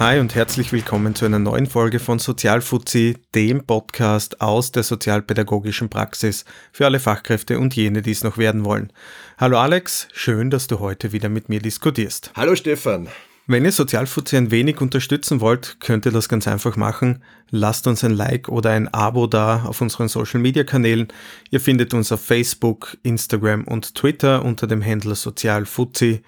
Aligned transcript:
Hi 0.00 0.18
und 0.18 0.34
herzlich 0.34 0.72
willkommen 0.72 1.14
zu 1.14 1.26
einer 1.26 1.38
neuen 1.38 1.66
Folge 1.66 1.98
von 1.98 2.18
Sozialfuzzi, 2.18 3.18
dem 3.34 3.66
Podcast 3.66 4.40
aus 4.40 4.72
der 4.72 4.82
sozialpädagogischen 4.82 5.90
Praxis 5.90 6.46
für 6.72 6.86
alle 6.86 7.00
Fachkräfte 7.00 7.58
und 7.58 7.76
jene, 7.76 8.00
die 8.00 8.12
es 8.12 8.24
noch 8.24 8.38
werden 8.38 8.64
wollen. 8.64 8.94
Hallo 9.36 9.58
Alex, 9.58 10.08
schön, 10.14 10.48
dass 10.48 10.68
du 10.68 10.78
heute 10.78 11.12
wieder 11.12 11.28
mit 11.28 11.50
mir 11.50 11.60
diskutierst. 11.60 12.32
Hallo 12.34 12.56
Stefan. 12.56 13.08
Wenn 13.46 13.66
ihr 13.66 13.72
Sozialfuzzi 13.72 14.38
ein 14.38 14.50
wenig 14.50 14.80
unterstützen 14.80 15.42
wollt, 15.42 15.76
könnt 15.80 16.06
ihr 16.06 16.12
das 16.12 16.30
ganz 16.30 16.48
einfach 16.48 16.76
machen. 16.76 17.22
Lasst 17.50 17.86
uns 17.86 18.02
ein 18.02 18.12
Like 18.12 18.48
oder 18.48 18.70
ein 18.70 18.88
Abo 18.88 19.26
da 19.26 19.64
auf 19.64 19.82
unseren 19.82 20.08
Social 20.08 20.40
Media 20.40 20.64
Kanälen. 20.64 21.08
Ihr 21.50 21.60
findet 21.60 21.92
uns 21.92 22.10
auf 22.10 22.24
Facebook, 22.24 22.96
Instagram 23.02 23.64
und 23.64 23.94
Twitter 23.96 24.46
unter 24.46 24.66
dem 24.66 24.80
Händler 24.80 25.14
Sozialfuzzi. 25.14 26.22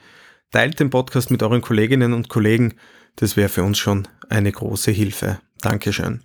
Teilt 0.50 0.78
den 0.78 0.90
Podcast 0.90 1.30
mit 1.30 1.42
euren 1.42 1.62
Kolleginnen 1.62 2.12
und 2.12 2.28
Kollegen 2.28 2.74
das 3.16 3.36
wäre 3.36 3.48
für 3.48 3.64
uns 3.64 3.78
schon 3.78 4.08
eine 4.28 4.52
große 4.52 4.90
Hilfe. 4.90 5.38
Dankeschön. 5.60 6.24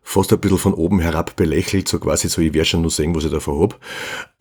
fast 0.01 0.33
ein 0.33 0.39
bisschen 0.39 0.57
von 0.57 0.73
oben 0.73 0.99
herab 0.99 1.35
belächelt, 1.35 1.87
so 1.87 1.99
quasi 1.99 2.27
so, 2.27 2.41
ich 2.41 2.53
werde 2.53 2.65
schon 2.65 2.81
nur 2.81 2.91
sehen, 2.91 3.15
was 3.15 3.23
ich 3.25 3.31
davon 3.31 3.61
hab. 3.61 3.79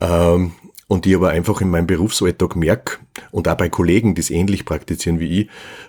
Ähm, 0.00 0.52
und 0.86 1.06
ich 1.06 1.14
aber 1.14 1.30
einfach 1.30 1.60
in 1.60 1.70
meinem 1.70 1.86
Berufsalltag 1.86 2.56
merke 2.56 2.98
und 3.30 3.48
auch 3.48 3.56
bei 3.56 3.68
Kollegen, 3.68 4.14
die 4.14 4.20
es 4.20 4.30
ähnlich 4.30 4.64
praktizieren 4.64 5.20
wie 5.20 5.42
ich, 5.42 5.48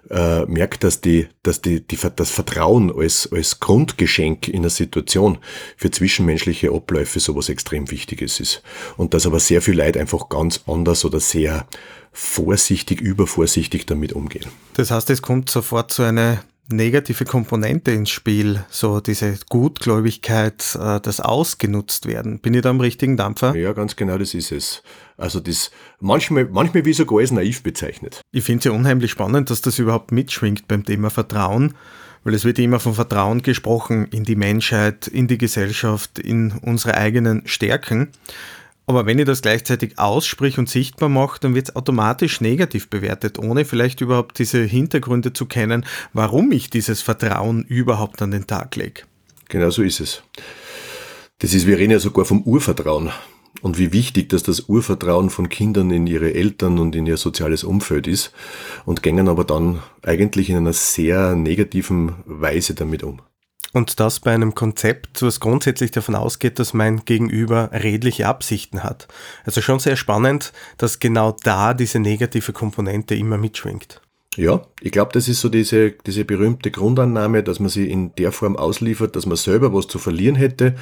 äh, 0.09 0.45
merke, 0.45 0.77
dass, 0.79 1.01
die, 1.01 1.27
dass 1.43 1.61
die, 1.61 1.85
die, 1.85 1.97
das 2.15 2.29
Vertrauen 2.29 2.91
als, 2.95 3.29
als 3.31 3.59
Grundgeschenk 3.59 4.47
in 4.47 4.59
einer 4.59 4.69
Situation 4.69 5.37
für 5.77 5.91
zwischenmenschliche 5.91 6.71
Abläufe 6.71 7.19
sowas 7.19 7.49
extrem 7.49 7.91
Wichtiges 7.91 8.39
ist. 8.39 8.61
Und 8.97 9.13
dass 9.13 9.25
aber 9.25 9.39
sehr 9.39 9.61
viel 9.61 9.77
Leute 9.77 9.99
einfach 9.99 10.29
ganz 10.29 10.61
anders 10.67 11.05
oder 11.05 11.19
sehr 11.19 11.67
vorsichtig, 12.11 13.01
übervorsichtig 13.01 13.85
damit 13.85 14.13
umgehen. 14.13 14.45
Das 14.75 14.91
heißt, 14.91 15.09
es 15.09 15.21
kommt 15.21 15.49
sofort 15.49 15.91
zu 15.91 16.03
einer 16.03 16.43
negative 16.69 17.25
Komponente 17.25 17.91
ins 17.91 18.09
Spiel, 18.09 18.63
so 18.69 18.99
diese 18.99 19.37
Gutgläubigkeit, 19.49 20.77
äh, 20.79 20.99
das 20.99 21.19
ausgenutzt 21.19 22.07
werden. 22.07 22.39
Bin 22.39 22.53
ich 22.53 22.61
da 22.61 22.69
am 22.69 22.79
richtigen 22.79 23.17
Dampfer? 23.17 23.55
Ja, 23.55 23.73
ganz 23.73 23.95
genau, 23.95 24.17
das 24.17 24.33
ist 24.33 24.51
es. 24.51 24.83
Also 25.17 25.39
das 25.39 25.71
manchmal, 25.99 26.45
manchmal 26.45 26.85
wie 26.85 26.93
sogar 26.93 27.19
als 27.19 27.31
naiv 27.31 27.63
bezeichnet. 27.63 28.21
Ich 28.31 28.43
finde 28.43 28.59
es 28.59 28.65
ja 28.65 28.71
unheimlich 28.71 29.11
spannend, 29.11 29.49
dass 29.49 29.61
das 29.61 29.79
überhaupt 29.79 30.11
mitschwingt 30.11 30.67
beim 30.67 30.83
Thema 30.85 31.09
Vertrauen, 31.09 31.75
weil 32.23 32.33
es 32.33 32.43
wird 32.43 32.59
immer 32.59 32.79
von 32.79 32.95
Vertrauen 32.95 33.41
gesprochen 33.43 34.07
in 34.11 34.23
die 34.23 34.35
Menschheit, 34.35 35.07
in 35.07 35.27
die 35.27 35.37
Gesellschaft, 35.37 36.19
in 36.19 36.53
unsere 36.63 36.95
eigenen 36.95 37.43
Stärken. 37.45 38.09
Aber 38.87 39.05
wenn 39.05 39.17
ihr 39.17 39.25
das 39.25 39.41
gleichzeitig 39.41 39.97
ausspricht 39.97 40.57
und 40.59 40.69
sichtbar 40.69 41.09
macht, 41.09 41.43
dann 41.43 41.55
wird 41.55 41.69
es 41.69 41.75
automatisch 41.75 42.39
negativ 42.39 42.89
bewertet, 42.89 43.39
ohne 43.39 43.65
vielleicht 43.65 44.01
überhaupt 44.01 44.37
diese 44.37 44.61
Hintergründe 44.63 45.33
zu 45.33 45.47
kennen, 45.47 45.85
warum 46.13 46.51
ich 46.51 46.69
dieses 46.69 47.01
Vertrauen 47.01 47.63
überhaupt 47.63 48.21
an 48.21 48.31
den 48.31 48.45
Tag 48.45 48.75
lege. 48.75 49.03
Genau 49.49 49.69
so 49.69 49.81
ist 49.81 49.99
es. 49.99 50.23
Das 51.39 51.53
ist, 51.53 51.67
wir 51.67 51.77
reden 51.77 51.91
ja 51.91 51.99
sogar 51.99 52.25
vom 52.25 52.43
Urvertrauen. 52.43 53.11
Und 53.61 53.79
wie 53.79 53.93
wichtig, 53.93 54.29
dass 54.29 54.43
das 54.43 54.61
Urvertrauen 54.61 55.29
von 55.29 55.49
Kindern 55.49 55.89
in 55.89 56.05
ihre 56.07 56.33
Eltern 56.33 56.77
und 56.77 56.95
in 56.95 57.07
ihr 57.07 57.17
soziales 57.17 57.63
Umfeld 57.63 58.05
ist 58.05 58.31
und 58.85 59.01
gängen 59.01 59.27
aber 59.27 59.43
dann 59.43 59.81
eigentlich 60.03 60.49
in 60.49 60.57
einer 60.57 60.73
sehr 60.73 61.35
negativen 61.35 62.15
Weise 62.25 62.75
damit 62.75 63.01
um. 63.01 63.21
Und 63.75 63.99
das 63.99 64.21
bei 64.21 64.33
einem 64.33 64.55
Konzept, 64.55 65.21
was 65.21 65.41
grundsätzlich 65.41 65.91
davon 65.91 66.15
ausgeht, 66.15 66.59
dass 66.59 66.73
mein 66.73 67.03
Gegenüber 67.03 67.71
redliche 67.73 68.25
Absichten 68.25 68.83
hat. 68.83 69.09
Also 69.43 69.59
schon 69.59 69.79
sehr 69.79 69.97
spannend, 69.97 70.53
dass 70.77 70.99
genau 70.99 71.35
da 71.43 71.73
diese 71.73 71.99
negative 71.99 72.53
Komponente 72.53 73.15
immer 73.15 73.37
mitschwingt. 73.37 73.99
Ja, 74.37 74.61
ich 74.79 74.93
glaube, 74.93 75.11
das 75.11 75.27
ist 75.27 75.41
so 75.41 75.49
diese, 75.49 75.91
diese 75.91 76.23
berühmte 76.23 76.71
Grundannahme, 76.71 77.43
dass 77.43 77.59
man 77.59 77.67
sie 77.67 77.91
in 77.91 78.15
der 78.15 78.31
Form 78.31 78.55
ausliefert, 78.55 79.17
dass 79.17 79.25
man 79.25 79.35
selber 79.35 79.73
was 79.73 79.87
zu 79.87 79.99
verlieren 79.99 80.35
hätte 80.35 80.75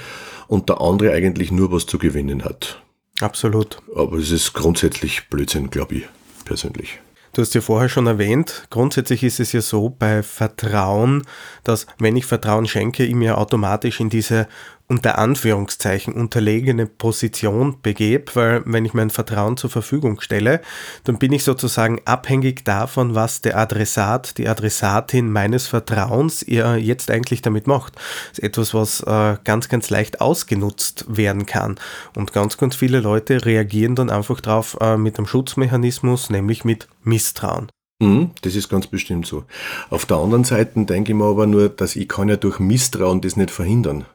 und 0.48 0.70
der 0.70 0.80
andere 0.80 1.14
eigentlich 1.14 1.52
nur 1.52 1.72
was 1.72 1.88
zu 1.88 1.98
gewinnen 1.98 2.46
hat. 2.46 2.80
Absolut. 3.22 3.80
Aber 3.96 4.18
es 4.18 4.30
ist 4.30 4.54
grundsätzlich 4.54 5.30
Blödsinn, 5.30 5.72
glaube 5.72 5.96
ich, 5.96 6.04
persönlich. 6.46 7.00
Du 7.34 7.42
hast 7.42 7.56
ja 7.56 7.62
vorher 7.62 7.90
schon 7.90 8.06
erwähnt, 8.06 8.68
grundsätzlich 8.70 9.24
ist 9.24 9.40
es 9.40 9.54
ja 9.54 9.62
so 9.62 9.90
bei 9.90 10.22
Vertrauen, 10.22 11.24
dass 11.64 11.88
wenn 11.98 12.16
ich 12.16 12.28
Vertrauen 12.28 12.68
schenke, 12.68 13.04
ich 13.04 13.16
mir 13.16 13.40
automatisch 13.40 14.00
in 14.00 14.12
diese 14.12 14.48
unter 14.88 15.18
Anführungszeichen 15.18 16.14
unterlegene 16.14 16.86
Position 16.86 17.82
begebe, 17.82 18.36
weil 18.36 18.64
wenn 18.66 18.86
ich 18.86 18.94
mein 18.94 19.10
Vertrauen 19.10 19.58
zur 19.58 19.70
Verfügung 19.70 20.20
stelle, 20.20 20.62
dann 21.06 21.18
bin 21.18 21.32
ich 21.32 21.44
sozusagen 21.44 22.02
abhängig 22.06 22.66
davon, 22.66 23.16
was 23.16 23.42
der 23.42 23.58
Adressat, 23.58 24.38
die 24.38 24.48
Adressatin 24.48 25.32
meines 25.32 25.68
Vertrauens 25.68 26.44
ihr 26.44 26.78
jetzt 26.78 27.10
eigentlich 27.10 27.42
damit 27.42 27.66
macht. 27.66 27.96
Das 27.96 28.40
ist 28.40 28.44
etwas, 28.44 28.74
was 28.74 29.02
äh, 29.02 29.38
ganz, 29.44 29.70
ganz 29.70 29.90
leicht 29.90 30.22
ausgenutzt 30.22 31.06
werden 31.08 31.46
kann. 31.46 31.76
Und 32.16 32.34
ganz, 32.34 32.58
ganz 32.58 32.76
viele 32.76 33.00
Leute 33.00 33.46
reagieren 33.46 33.96
dann 33.96 34.10
einfach 34.10 34.42
drauf 34.42 34.78
äh, 34.82 34.98
mit 34.98 35.18
einem 35.18 35.28
Schutzmechanismus, 35.28 36.30
nämlich 36.30 36.66
mit 36.66 36.88
Misstrauen. 37.04 37.70
Mhm, 38.00 38.32
das 38.42 38.56
ist 38.56 38.70
ganz 38.70 38.88
bestimmt 38.88 39.26
so. 39.26 39.46
Auf 39.90 40.06
der 40.06 40.18
anderen 40.18 40.44
Seite 40.44 40.86
denke 40.86 41.14
ich 41.14 41.18
mir 41.18 41.26
aber 41.26 41.48
nur, 41.48 41.70
dass 41.70 41.96
ich 41.96 42.10
kann 42.10 42.28
ja 42.28 42.36
durch 42.36 42.60
Misstrauen 42.60 43.22
das 43.22 43.38
nicht 43.38 43.52
verhindern. 43.52 44.06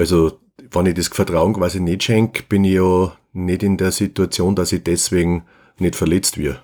Also, 0.00 0.40
wenn 0.70 0.86
ich 0.86 0.94
das 0.94 1.08
Vertrauen 1.08 1.52
quasi 1.52 1.78
nicht 1.78 2.02
schenke, 2.02 2.42
bin 2.42 2.64
ich 2.64 2.74
ja 2.74 3.12
nicht 3.32 3.62
in 3.62 3.76
der 3.76 3.92
Situation, 3.92 4.56
dass 4.56 4.72
ich 4.72 4.82
deswegen 4.82 5.44
nicht 5.78 5.94
verletzt 5.94 6.38
werde. 6.38 6.62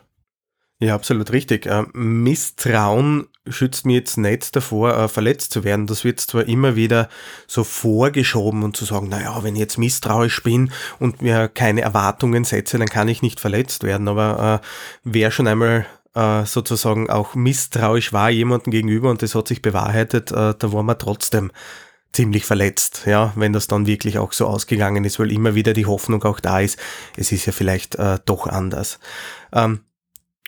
Ja, 0.78 0.94
absolut 0.94 1.32
richtig. 1.32 1.66
Ähm, 1.66 1.90
Misstrauen 1.94 3.28
schützt 3.48 3.86
mir 3.86 3.94
jetzt 3.94 4.18
nicht 4.18 4.54
davor, 4.54 4.96
äh, 4.96 5.08
verletzt 5.08 5.52
zu 5.52 5.64
werden. 5.64 5.86
Das 5.86 6.04
wird 6.04 6.20
zwar 6.20 6.46
immer 6.46 6.76
wieder 6.76 7.08
so 7.46 7.64
vorgeschoben 7.64 8.62
und 8.62 8.76
zu 8.76 8.84
sagen, 8.84 9.08
naja, 9.08 9.42
wenn 9.42 9.54
ich 9.54 9.60
jetzt 9.60 9.78
misstrauisch 9.78 10.42
bin 10.42 10.70
und 10.98 11.22
mir 11.22 11.48
keine 11.48 11.80
Erwartungen 11.80 12.44
setze, 12.44 12.78
dann 12.78 12.88
kann 12.88 13.08
ich 13.08 13.22
nicht 13.22 13.40
verletzt 13.40 13.84
werden. 13.84 14.08
Aber 14.08 14.60
äh, 14.62 14.66
wer 15.04 15.30
schon 15.30 15.46
einmal 15.46 15.86
äh, 16.14 16.44
sozusagen 16.44 17.08
auch 17.08 17.34
misstrauisch 17.34 18.12
war 18.12 18.30
jemandem 18.30 18.70
gegenüber 18.70 19.10
und 19.10 19.22
das 19.22 19.34
hat 19.34 19.48
sich 19.48 19.62
bewahrheitet, 19.62 20.30
äh, 20.32 20.54
da 20.58 20.72
war 20.72 20.82
man 20.82 20.98
trotzdem 20.98 21.52
ziemlich 22.12 22.44
verletzt, 22.44 23.02
ja, 23.06 23.32
wenn 23.36 23.52
das 23.52 23.66
dann 23.66 23.86
wirklich 23.86 24.18
auch 24.18 24.32
so 24.32 24.46
ausgegangen 24.46 25.04
ist, 25.04 25.18
weil 25.18 25.32
immer 25.32 25.54
wieder 25.54 25.74
die 25.74 25.86
Hoffnung 25.86 26.22
auch 26.24 26.40
da 26.40 26.60
ist, 26.60 26.78
es 27.16 27.32
ist 27.32 27.46
ja 27.46 27.52
vielleicht 27.52 27.96
äh, 27.96 28.18
doch 28.24 28.46
anders. 28.46 28.98
Ähm, 29.52 29.80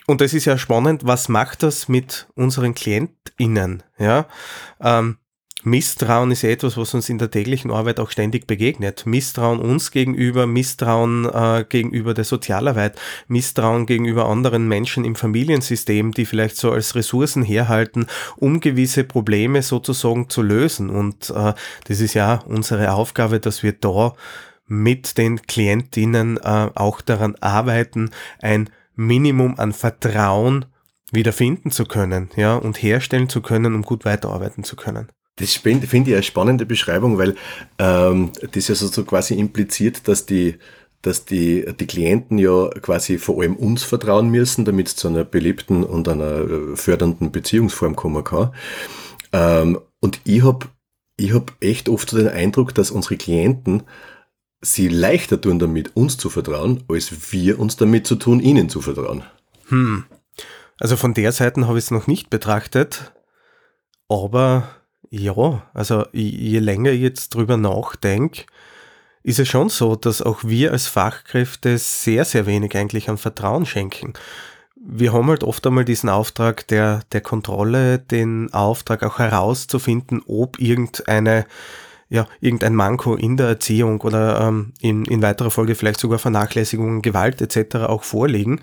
und 0.07 0.21
es 0.21 0.33
ist 0.33 0.45
ja 0.45 0.57
spannend, 0.57 1.05
was 1.05 1.29
macht 1.29 1.61
das 1.61 1.87
mit 1.87 2.27
unseren 2.33 2.73
KlientInnen, 2.73 3.83
ja? 3.99 4.25
Ähm, 4.81 5.17
Misstrauen 5.63 6.31
ist 6.31 6.45
etwas, 6.45 6.77
was 6.77 6.93
uns 6.93 7.09
in 7.09 7.17
der 7.17 7.31
täglichen 7.31 7.69
Arbeit 7.69 7.99
auch 7.99 8.11
ständig 8.11 8.47
begegnet. 8.47 9.05
Misstrauen 9.05 9.59
uns 9.59 9.91
gegenüber, 9.91 10.47
Misstrauen 10.47 11.25
äh, 11.25 11.65
gegenüber 11.67 12.13
der 12.13 12.23
Sozialarbeit, 12.23 12.97
Misstrauen 13.27 13.85
gegenüber 13.85 14.27
anderen 14.29 14.69
Menschen 14.69 15.03
im 15.03 15.15
Familiensystem, 15.15 16.13
die 16.13 16.25
vielleicht 16.25 16.55
so 16.55 16.71
als 16.71 16.95
Ressourcen 16.95 17.43
herhalten, 17.43 18.07
um 18.37 18.61
gewisse 18.61 19.03
Probleme 19.03 19.61
sozusagen 19.61 20.29
zu 20.29 20.41
lösen. 20.41 20.89
Und 20.89 21.29
äh, 21.31 21.53
das 21.85 21.99
ist 21.99 22.13
ja 22.13 22.35
unsere 22.45 22.93
Aufgabe, 22.93 23.41
dass 23.41 23.61
wir 23.61 23.73
da 23.73 24.13
mit 24.65 25.17
den 25.17 25.41
Klientinnen 25.41 26.37
äh, 26.37 26.69
auch 26.73 27.01
daran 27.01 27.35
arbeiten, 27.41 28.11
ein 28.41 28.69
Minimum 28.95 29.59
an 29.59 29.73
Vertrauen 29.73 30.65
wiederfinden 31.11 31.71
zu 31.71 31.85
können, 31.85 32.29
ja, 32.37 32.55
und 32.55 32.81
herstellen 32.81 33.27
zu 33.27 33.41
können, 33.41 33.75
um 33.75 33.81
gut 33.81 34.05
weiterarbeiten 34.05 34.63
zu 34.63 34.75
können. 34.75 35.09
Das 35.39 35.53
finde 35.53 35.87
ich 35.87 36.13
eine 36.13 36.23
spannende 36.23 36.65
Beschreibung, 36.65 37.17
weil 37.17 37.35
ähm, 37.77 38.31
das 38.51 38.67
ja 38.67 38.75
so, 38.75 39.03
quasi 39.05 39.35
impliziert, 39.35 40.07
dass 40.07 40.25
die, 40.25 40.55
dass 41.01 41.25
die, 41.25 41.65
die 41.79 41.87
Klienten 41.87 42.37
ja 42.37 42.69
quasi 42.81 43.17
vor 43.17 43.41
allem 43.41 43.55
uns 43.55 43.83
vertrauen 43.83 44.29
müssen, 44.29 44.65
damit 44.65 44.87
es 44.87 44.95
zu 44.95 45.07
einer 45.07 45.23
belebten 45.23 45.83
und 45.83 46.07
einer 46.07 46.41
äh, 46.41 46.75
fördernden 46.75 47.31
Beziehungsform 47.31 47.95
kommen 47.95 48.23
kann. 48.23 48.53
Ähm, 49.31 49.79
und 50.01 50.19
ich 50.25 50.43
habe 50.43 50.67
ich 51.17 51.33
hab 51.33 51.53
echt 51.59 51.89
oft 51.89 52.09
so 52.09 52.17
den 52.17 52.29
Eindruck, 52.29 52.73
dass 52.73 52.91
unsere 52.91 53.17
Klienten 53.17 53.83
sie 54.61 54.87
leichter 54.87 55.39
tun 55.39 55.59
damit, 55.59 55.95
uns 55.95 56.17
zu 56.17 56.29
vertrauen, 56.29 56.83
als 56.89 57.31
wir 57.31 57.59
uns 57.59 57.75
damit 57.77 58.07
zu 58.07 58.15
tun, 58.15 58.39
ihnen 58.39 58.69
zu 58.69 58.81
vertrauen. 58.81 59.23
Hm. 59.67 60.05
Also 60.79 60.95
von 60.95 61.13
der 61.13 61.31
Seite 61.31 61.67
habe 61.67 61.77
ich 61.77 61.85
es 61.85 61.91
noch 61.91 62.07
nicht 62.07 62.29
betrachtet, 62.29 63.13
aber 64.07 64.69
ja, 65.09 65.63
also 65.73 66.05
je 66.11 66.59
länger 66.59 66.91
ich 66.91 67.01
jetzt 67.01 67.33
drüber 67.33 67.57
nachdenke, 67.57 68.45
ist 69.23 69.39
es 69.39 69.47
schon 69.47 69.69
so, 69.69 69.95
dass 69.95 70.21
auch 70.21 70.43
wir 70.43 70.71
als 70.71 70.87
Fachkräfte 70.87 71.77
sehr, 71.77 72.25
sehr 72.25 72.45
wenig 72.45 72.75
eigentlich 72.75 73.09
an 73.09 73.17
Vertrauen 73.17 73.65
schenken. 73.65 74.13
Wir 74.75 75.11
haben 75.11 75.27
halt 75.27 75.43
oft 75.43 75.65
einmal 75.67 75.83
diesen 75.83 76.09
Auftrag 76.09 76.65
der, 76.67 77.01
der 77.11 77.21
Kontrolle, 77.21 77.99
den 77.99 78.53
Auftrag 78.53 79.03
auch 79.03 79.19
herauszufinden, 79.19 80.21
ob 80.25 80.59
irgendeine, 80.59 81.45
ja, 82.09 82.27
irgendein 82.41 82.75
Manko 82.75 83.15
in 83.15 83.37
der 83.37 83.47
Erziehung 83.47 84.01
oder 84.01 84.41
ähm, 84.41 84.73
in, 84.81 85.05
in 85.05 85.21
weiterer 85.21 85.51
Folge 85.51 85.75
vielleicht 85.75 85.99
sogar 85.99 86.19
Vernachlässigungen, 86.19 87.01
Gewalt 87.01 87.41
etc. 87.41 87.75
auch 87.87 88.03
vorliegen. 88.03 88.61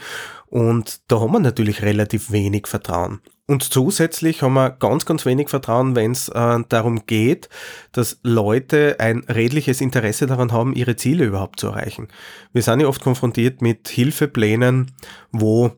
Und 0.49 1.01
da 1.09 1.21
haben 1.21 1.33
wir 1.33 1.41
natürlich 1.41 1.83
relativ 1.83 2.31
wenig 2.31 2.67
Vertrauen. 2.67 3.21
Und 3.49 3.63
zusätzlich 3.63 4.43
haben 4.43 4.55
wir 4.55 4.71
ganz, 4.71 5.07
ganz 5.07 5.25
wenig 5.25 5.49
Vertrauen, 5.49 5.95
wenn 5.95 6.11
es 6.11 6.29
äh, 6.29 6.59
darum 6.69 7.07
geht, 7.07 7.49
dass 7.93 8.19
Leute 8.23 8.97
ein 8.99 9.21
redliches 9.29 9.81
Interesse 9.81 10.27
daran 10.27 10.51
haben, 10.51 10.75
ihre 10.75 10.97
Ziele 10.97 11.25
überhaupt 11.25 11.61
zu 11.61 11.69
erreichen. 11.69 12.09
Wir 12.53 12.63
sind 12.63 12.81
ja 12.81 12.89
oft 12.89 13.03
konfrontiert 13.03 13.63
mit 13.63 13.87
Hilfeplänen, 13.89 14.91
wo 15.31 15.71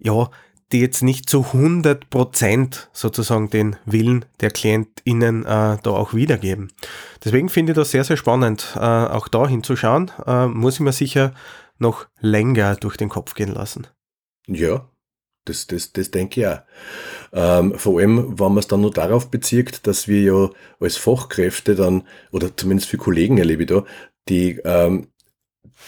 ja 0.00 0.28
die 0.72 0.80
jetzt 0.80 1.02
nicht 1.02 1.28
zu 1.28 1.44
100 1.46 2.10
Prozent 2.10 2.88
sozusagen 2.92 3.50
den 3.50 3.76
Willen 3.84 4.24
der 4.40 4.50
KlientInnen 4.50 5.44
äh, 5.44 5.78
da 5.82 5.90
auch 5.90 6.14
wiedergeben. 6.14 6.72
Deswegen 7.24 7.48
finde 7.48 7.72
ich 7.72 7.76
das 7.76 7.90
sehr, 7.90 8.04
sehr 8.04 8.16
spannend, 8.16 8.72
äh, 8.76 8.80
auch 8.80 9.28
da 9.28 9.46
hinzuschauen. 9.46 10.10
Äh, 10.26 10.46
muss 10.46 10.74
ich 10.74 10.80
mir 10.80 10.92
sicher 10.92 11.34
noch 11.78 12.06
länger 12.20 12.76
durch 12.76 12.96
den 12.96 13.08
Kopf 13.08 13.34
gehen 13.34 13.52
lassen. 13.52 13.86
Ja, 14.46 14.88
das, 15.44 15.66
das, 15.66 15.92
das 15.92 16.10
denke 16.10 16.40
ich 16.40 16.46
auch. 16.46 16.60
Ähm, 17.32 17.78
vor 17.78 17.98
allem, 17.98 18.38
wenn 18.38 18.48
man 18.48 18.58
es 18.58 18.68
dann 18.68 18.80
nur 18.80 18.92
darauf 18.92 19.30
bezieht, 19.30 19.86
dass 19.86 20.08
wir 20.08 20.22
ja 20.22 20.50
als 20.80 20.96
Fachkräfte 20.96 21.74
dann, 21.74 22.04
oder 22.30 22.56
zumindest 22.56 22.88
für 22.88 22.98
Kollegen 22.98 23.38
erlebe 23.38 23.64
ich 23.64 23.68
da, 23.68 23.84
die, 24.28 24.60
ähm, 24.64 25.08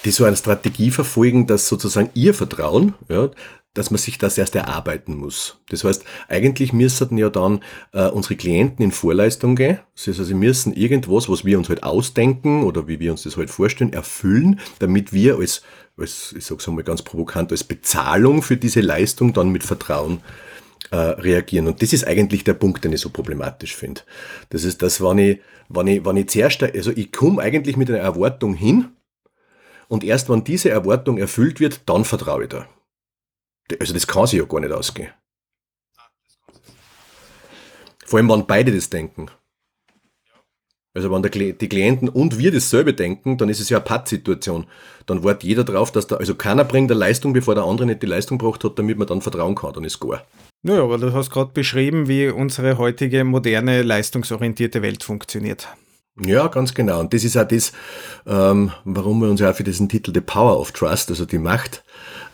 die 0.05 0.11
so 0.11 0.25
eine 0.25 0.37
Strategie 0.37 0.91
verfolgen, 0.91 1.47
dass 1.47 1.69
sozusagen 1.69 2.11
ihr 2.15 2.35
Vertrauen, 2.35 2.95
ja, 3.09 3.31
dass 3.75 3.91
man 3.91 3.99
sich 3.99 4.19
das 4.19 4.39
erst 4.39 4.55
erarbeiten 4.55 5.17
muss. 5.17 5.59
Das 5.69 5.85
heißt, 5.85 6.05
eigentlich 6.29 6.73
müssten 6.73 7.19
ja 7.19 7.29
dann 7.29 7.61
äh, 7.93 8.07
unsere 8.09 8.37
Klienten 8.37 8.85
in 8.85 8.93
Vorleistung 8.93 9.57
gehen. 9.57 9.81
Das 9.95 10.07
heißt, 10.07 10.25
sie 10.25 10.35
müssen 10.35 10.73
irgendwas, 10.73 11.29
was 11.29 11.45
wir 11.45 11.59
uns 11.59 11.69
halt 11.69 11.83
ausdenken 11.83 12.63
oder 12.63 12.89
wie 12.89 13.01
wir 13.01 13.11
uns 13.11 13.25
das 13.25 13.37
halt 13.37 13.51
vorstellen, 13.51 13.93
erfüllen, 13.93 14.61
damit 14.79 15.13
wir 15.13 15.37
als 15.37 15.63
als, 15.97 16.35
ich 16.37 16.45
sag's 16.45 16.69
einmal 16.69 16.85
ganz 16.85 17.03
provokant, 17.03 17.53
als 17.53 17.65
Bezahlung 17.65 18.43
für 18.43 18.57
diese 18.57 18.81
Leistung 18.81 19.33
dann 19.33 19.51
mit 19.51 19.63
Vertrauen 19.63 20.21
äh, 20.91 20.97
reagieren. 20.97 21.67
Und 21.67 21.83
das 21.83 21.93
ist 21.93 22.07
eigentlich 22.07 22.45
der 22.45 22.55
Punkt, 22.55 22.85
den 22.85 22.93
ich 22.93 23.01
so 23.01 23.11
problematisch 23.11 23.77
finde. 23.77 24.03
Das 24.51 24.65
ist 24.65 24.83
das, 24.83 25.01
wenn 25.01 25.19
ich, 25.19 25.41
wenn 25.69 25.87
ich, 25.87 26.05
wenn 26.05 26.17
ich 26.17 26.29
zuerst, 26.29 26.63
also 26.63 26.91
ich 26.91 27.13
komme 27.13 27.43
eigentlich 27.43 27.77
mit 27.77 27.89
einer 27.91 27.99
Erwartung 27.99 28.55
hin 28.55 28.87
und 29.89 30.05
erst 30.05 30.29
wenn 30.29 30.45
diese 30.45 30.71
Erwartung 30.71 31.19
erfüllt 31.19 31.61
wird, 31.61 31.83
dann 31.87 32.05
vertraue 32.05 32.45
ich 32.45 32.49
da. 32.49 32.67
Also 33.81 33.95
das 33.95 34.07
kann 34.07 34.27
sich 34.27 34.39
ja 34.39 34.45
gar 34.45 34.61
nicht 34.61 34.73
ausgehen. 34.73 35.11
Vor 38.05 38.19
allem, 38.19 38.29
wenn 38.29 38.47
beide 38.47 38.73
das 38.73 38.91
denken. 38.91 39.31
Also 40.97 41.11
wenn 41.11 41.23
der, 41.23 41.31
die 41.31 41.69
Klienten 41.69 42.09
und 42.09 42.39
wir 42.39 42.53
dasselbe 42.53 42.95
denken, 42.95 43.37
dann 43.37 43.49
ist 43.49 43.59
es 43.59 43.69
ja 43.69 43.79
eine 43.79 43.85
Pattsituation. 43.85 44.67
Dann 45.07 45.25
wartet 45.25 45.43
jeder 45.43 45.65
drauf, 45.65 45.91
dass 45.91 46.07
da, 46.07 46.17
also 46.17 46.37
keiner 46.37 46.65
bringt 46.65 46.91
eine 46.91 47.01
Leistung, 47.01 47.33
bevor 47.33 47.57
der 47.57 47.65
andere 47.65 47.87
nicht 47.87 48.03
die 48.03 48.07
Leistung 48.07 48.39
gebracht 48.39 48.63
hat, 48.63 48.79
damit 48.79 48.97
man 48.97 49.09
dann 49.09 49.21
vertrauen 49.21 49.57
kann, 49.57 49.73
dann 49.73 49.83
ist 49.83 49.99
gar. 49.99 50.25
Naja, 50.63 50.85
aber 50.85 50.99
du 50.99 51.13
hast 51.13 51.31
gerade 51.31 51.51
beschrieben, 51.53 52.07
wie 52.07 52.29
unsere 52.29 52.79
heutige 52.79 53.25
moderne, 53.25 53.83
leistungsorientierte 53.83 54.83
Welt 54.83 55.03
funktioniert. 55.03 55.67
Ja, 56.21 56.47
ganz 56.47 56.75
genau. 56.75 57.01
Und 57.01 57.13
das 57.13 57.25
ist 57.25 57.37
auch 57.37 57.49
das, 57.49 57.73
ähm, 58.25 58.71
warum 58.85 59.21
wir 59.21 59.29
uns 59.29 59.41
ja 59.41 59.51
auch 59.51 59.57
für 59.57 59.65
diesen 59.65 59.89
Titel 59.89 60.13
The 60.15 60.21
Power 60.21 60.61
of 60.61 60.71
Trust, 60.71 61.11
also 61.11 61.25
die 61.25 61.39
Macht 61.39 61.83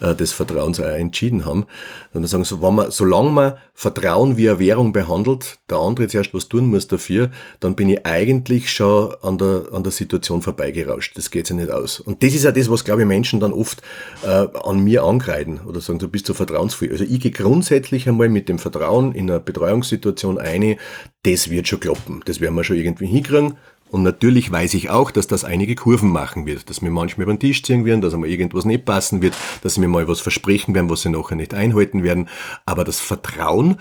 äh, 0.01 0.15
des 0.15 0.33
Vertrauens 0.33 0.79
auch 0.81 0.85
entschieden 0.85 1.47
haben. 1.47 1.65
Und 2.13 2.27
sagen, 2.27 2.45
so, 2.45 2.61
wenn 2.61 2.75
man, 2.75 2.91
solange 2.91 3.31
man 3.31 3.55
Vertrauen 3.73 4.37
wie 4.37 4.51
eine 4.51 4.59
Währung 4.59 4.93
behandelt, 4.93 5.61
der 5.71 5.79
andere 5.79 6.09
zuerst 6.09 6.35
was 6.35 6.49
tun 6.49 6.67
muss 6.67 6.89
dafür, 6.89 7.31
dann 7.61 7.75
bin 7.75 7.89
ich 7.89 8.05
eigentlich 8.05 8.71
schon 8.71 9.15
an 9.23 9.39
der, 9.39 9.69
an 9.73 9.83
der 9.83 9.93
Situation 9.93 10.43
vorbeigerauscht. 10.43 11.17
Das 11.17 11.31
geht 11.31 11.49
ja 11.49 11.57
nicht 11.57 11.71
aus. 11.71 12.01
Und 12.01 12.23
das 12.23 12.35
ist 12.35 12.45
ja 12.45 12.53
das, 12.53 12.71
was, 12.71 12.85
glaube 12.85 13.01
ich, 13.01 13.09
Menschen 13.09 13.41
dann 13.41 13.55
oft 13.55 13.81
äh, 14.25 14.47
an 14.63 14.85
mir 14.85 15.05
angreifen 15.05 15.61
oder 15.67 15.81
sagen, 15.81 15.99
du 15.99 16.09
bist 16.09 16.27
so 16.27 16.35
vertrauensvoll. 16.35 16.91
Also 16.91 17.05
ich 17.05 17.21
gehe 17.21 17.31
grundsätzlich 17.31 18.07
einmal 18.07 18.29
mit 18.29 18.51
dem 18.51 18.59
Vertrauen 18.59 19.13
in 19.13 19.31
einer 19.31 19.41
Betreuungssituation 19.41 20.39
ein, 20.39 20.77
das 21.23 21.51
wird 21.51 21.69
schon 21.69 21.81
klappen. 21.81 22.23
Das 22.25 22.41
werden 22.41 22.55
wir 22.55 22.65
schon 22.65 22.77
irgendwie 22.77 23.07
hinkriegen. 23.07 23.57
Und 23.91 24.05
natürlich 24.05 24.51
weiß 24.51 24.75
ich 24.75 24.89
auch, 24.89 25.11
dass 25.11 25.27
das 25.27 25.45
einige 25.45 25.75
Kurven 25.75 26.11
machen 26.11 26.47
wird, 26.47 26.71
dass 26.71 26.81
mir 26.81 26.91
manchmal 26.91 27.25
über 27.25 27.35
den 27.35 27.41
Tisch 27.41 27.63
ziehen 27.63 27.85
werden, 27.85 28.01
dass 28.01 28.15
einmal 28.15 28.31
irgendwas 28.31 28.65
nicht 28.65 28.85
passen 28.85 29.21
wird, 29.21 29.35
dass 29.63 29.75
sie 29.75 29.81
mir 29.81 29.89
mal 29.89 30.07
was 30.07 30.21
versprechen 30.21 30.75
werden, 30.75 30.89
was 30.89 31.03
sie 31.03 31.11
nachher 31.11 31.35
nicht 31.35 31.55
einhalten 31.55 32.05
werden. 32.05 32.29
Aber 32.67 32.85
das 32.85 33.01
Vertrauen 33.01 33.81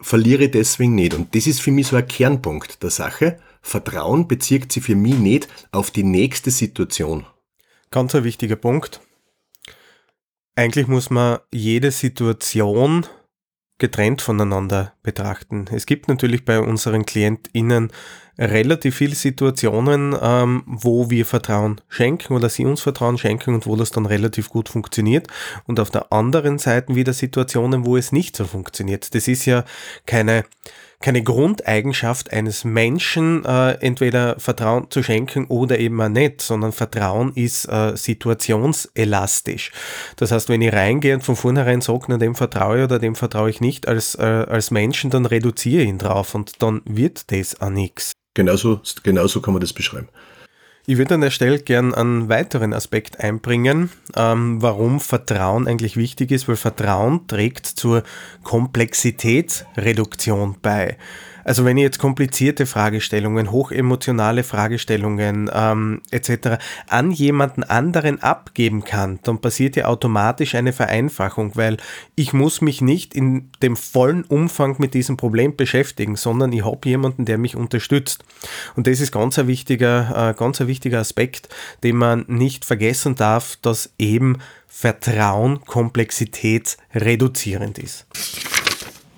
verliere 0.00 0.44
ich 0.44 0.50
deswegen 0.50 0.94
nicht. 0.94 1.14
Und 1.14 1.34
das 1.34 1.46
ist 1.46 1.62
für 1.62 1.70
mich 1.70 1.86
so 1.86 1.96
ein 1.96 2.06
Kernpunkt 2.06 2.82
der 2.82 2.90
Sache. 2.90 3.38
Vertrauen 3.62 4.28
bezieht 4.28 4.70
sich 4.70 4.84
für 4.84 4.94
mich 4.94 5.16
nicht 5.18 5.48
auf 5.72 5.90
die 5.90 6.04
nächste 6.04 6.50
Situation. 6.50 7.24
Ganz 7.90 8.14
ein 8.14 8.24
wichtiger 8.24 8.56
Punkt. 8.56 9.00
Eigentlich 10.56 10.88
muss 10.88 11.08
man 11.08 11.38
jede 11.52 11.90
Situation 11.90 13.06
getrennt 13.78 14.22
voneinander 14.22 14.92
betrachten. 15.02 15.66
Es 15.72 15.86
gibt 15.86 16.08
natürlich 16.08 16.44
bei 16.44 16.60
unseren 16.60 17.06
KlientInnen 17.06 17.92
relativ 18.38 18.96
viele 18.96 19.14
Situationen, 19.14 20.16
ähm, 20.20 20.62
wo 20.66 21.10
wir 21.10 21.26
Vertrauen 21.26 21.80
schenken 21.88 22.34
oder 22.34 22.48
sie 22.48 22.64
uns 22.64 22.80
Vertrauen 22.80 23.18
schenken 23.18 23.54
und 23.54 23.66
wo 23.66 23.74
das 23.76 23.90
dann 23.90 24.06
relativ 24.06 24.48
gut 24.48 24.68
funktioniert. 24.68 25.26
Und 25.66 25.80
auf 25.80 25.90
der 25.90 26.12
anderen 26.12 26.58
Seite 26.58 26.94
wieder 26.94 27.12
Situationen, 27.12 27.84
wo 27.84 27.96
es 27.96 28.12
nicht 28.12 28.36
so 28.36 28.44
funktioniert. 28.44 29.14
Das 29.14 29.26
ist 29.26 29.44
ja 29.46 29.64
keine 30.06 30.44
keine 31.00 31.22
Grundeigenschaft 31.22 32.32
eines 32.32 32.64
Menschen, 32.64 33.44
äh, 33.44 33.72
entweder 33.74 34.38
Vertrauen 34.38 34.90
zu 34.90 35.02
schenken 35.02 35.46
oder 35.46 35.78
eben 35.78 36.00
auch 36.00 36.08
nicht, 36.08 36.40
sondern 36.40 36.72
Vertrauen 36.72 37.32
ist 37.34 37.66
äh, 37.66 37.96
situationselastisch. 37.96 39.70
Das 40.16 40.32
heißt, 40.32 40.48
wenn 40.48 40.60
ich 40.60 40.72
reingehe 40.72 41.14
und 41.14 41.22
von 41.22 41.36
vornherein 41.36 41.80
sage, 41.80 42.18
dem 42.18 42.34
vertraue 42.34 42.78
ich 42.78 42.84
oder 42.84 42.98
dem 42.98 43.14
vertraue 43.14 43.50
ich 43.50 43.60
nicht 43.60 43.86
als, 43.86 44.16
äh, 44.16 44.22
als 44.22 44.70
Menschen, 44.70 45.10
dann 45.10 45.26
reduziere 45.26 45.82
ich 45.82 45.88
ihn 45.88 45.98
drauf 45.98 46.34
und 46.34 46.62
dann 46.62 46.82
wird 46.84 47.30
das 47.30 47.60
auch 47.60 47.70
nichts. 47.70 48.12
Genauso, 48.34 48.80
genauso 49.02 49.40
kann 49.40 49.54
man 49.54 49.60
das 49.60 49.72
beschreiben. 49.72 50.08
Ich 50.90 50.96
würde 50.96 51.16
an 51.16 51.20
der 51.20 51.28
Stelle 51.28 51.58
gern 51.58 51.92
einen 51.92 52.30
weiteren 52.30 52.72
Aspekt 52.72 53.20
einbringen, 53.20 53.90
ähm, 54.16 54.62
warum 54.62 55.00
Vertrauen 55.00 55.68
eigentlich 55.68 55.98
wichtig 55.98 56.30
ist, 56.30 56.48
weil 56.48 56.56
Vertrauen 56.56 57.26
trägt 57.26 57.66
zur 57.66 58.04
Komplexitätsreduktion 58.42 60.56
bei. 60.62 60.96
Also 61.48 61.64
wenn 61.64 61.78
ich 61.78 61.82
jetzt 61.82 61.98
komplizierte 61.98 62.66
Fragestellungen, 62.66 63.50
hochemotionale 63.50 64.44
Fragestellungen 64.44 65.50
ähm, 65.50 66.02
etc. 66.10 66.58
an 66.88 67.10
jemanden 67.10 67.64
anderen 67.64 68.22
abgeben 68.22 68.84
kann, 68.84 69.18
dann 69.22 69.40
passiert 69.40 69.74
ja 69.74 69.86
automatisch 69.86 70.54
eine 70.54 70.74
Vereinfachung, 70.74 71.52
weil 71.54 71.78
ich 72.16 72.34
muss 72.34 72.60
mich 72.60 72.82
nicht 72.82 73.14
in 73.14 73.50
dem 73.62 73.76
vollen 73.76 74.24
Umfang 74.24 74.76
mit 74.78 74.92
diesem 74.92 75.16
Problem 75.16 75.56
beschäftigen, 75.56 76.16
sondern 76.16 76.52
ich 76.52 76.66
habe 76.66 76.86
jemanden, 76.86 77.24
der 77.24 77.38
mich 77.38 77.56
unterstützt. 77.56 78.24
Und 78.76 78.86
das 78.86 79.00
ist 79.00 79.10
ganz 79.10 79.38
ein 79.38 79.46
wichtiger, 79.46 80.30
äh, 80.30 80.34
ganz 80.38 80.60
ein 80.60 80.66
wichtiger 80.66 80.98
Aspekt, 80.98 81.48
den 81.82 81.96
man 81.96 82.26
nicht 82.28 82.66
vergessen 82.66 83.14
darf, 83.14 83.56
dass 83.62 83.94
eben 83.98 84.36
Vertrauen 84.66 85.64
komplexitätsreduzierend 85.64 87.78
ist. 87.78 88.06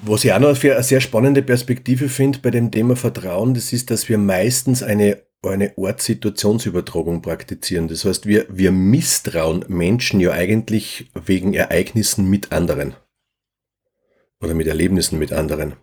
Was 0.03 0.25
ich 0.25 0.33
auch 0.33 0.39
noch 0.39 0.57
für 0.57 0.75
eine 0.75 0.83
sehr 0.83 1.01
spannende 1.01 1.43
Perspektive 1.43 2.09
finde 2.09 2.39
bei 2.39 2.51
dem 2.51 2.71
Thema 2.71 2.97
Vertrauen, 2.97 3.53
das 3.53 3.73
ist, 3.73 3.91
dass 3.91 4.09
wir 4.09 4.17
meistens 4.17 4.83
eine, 4.83 5.23
eine 5.43 5.75
Art 5.77 6.01
Situationsübertragung 6.01 7.21
praktizieren. 7.21 7.87
Das 7.89 8.05
heißt, 8.07 8.27
wir, 8.27 8.47
wir 8.49 8.73
misstrauen 8.73 9.65
Menschen 9.69 10.21
ja 10.21 10.33
eigentlich 10.33 11.11
wegen 11.15 11.53
Ereignissen 11.53 12.31
mit 12.31 12.51
anderen. 12.51 12.95
oder 14.43 14.55
mit 14.55 14.67
Erlebnissen 14.67 15.19
mit 15.19 15.33
anderen. 15.33 15.75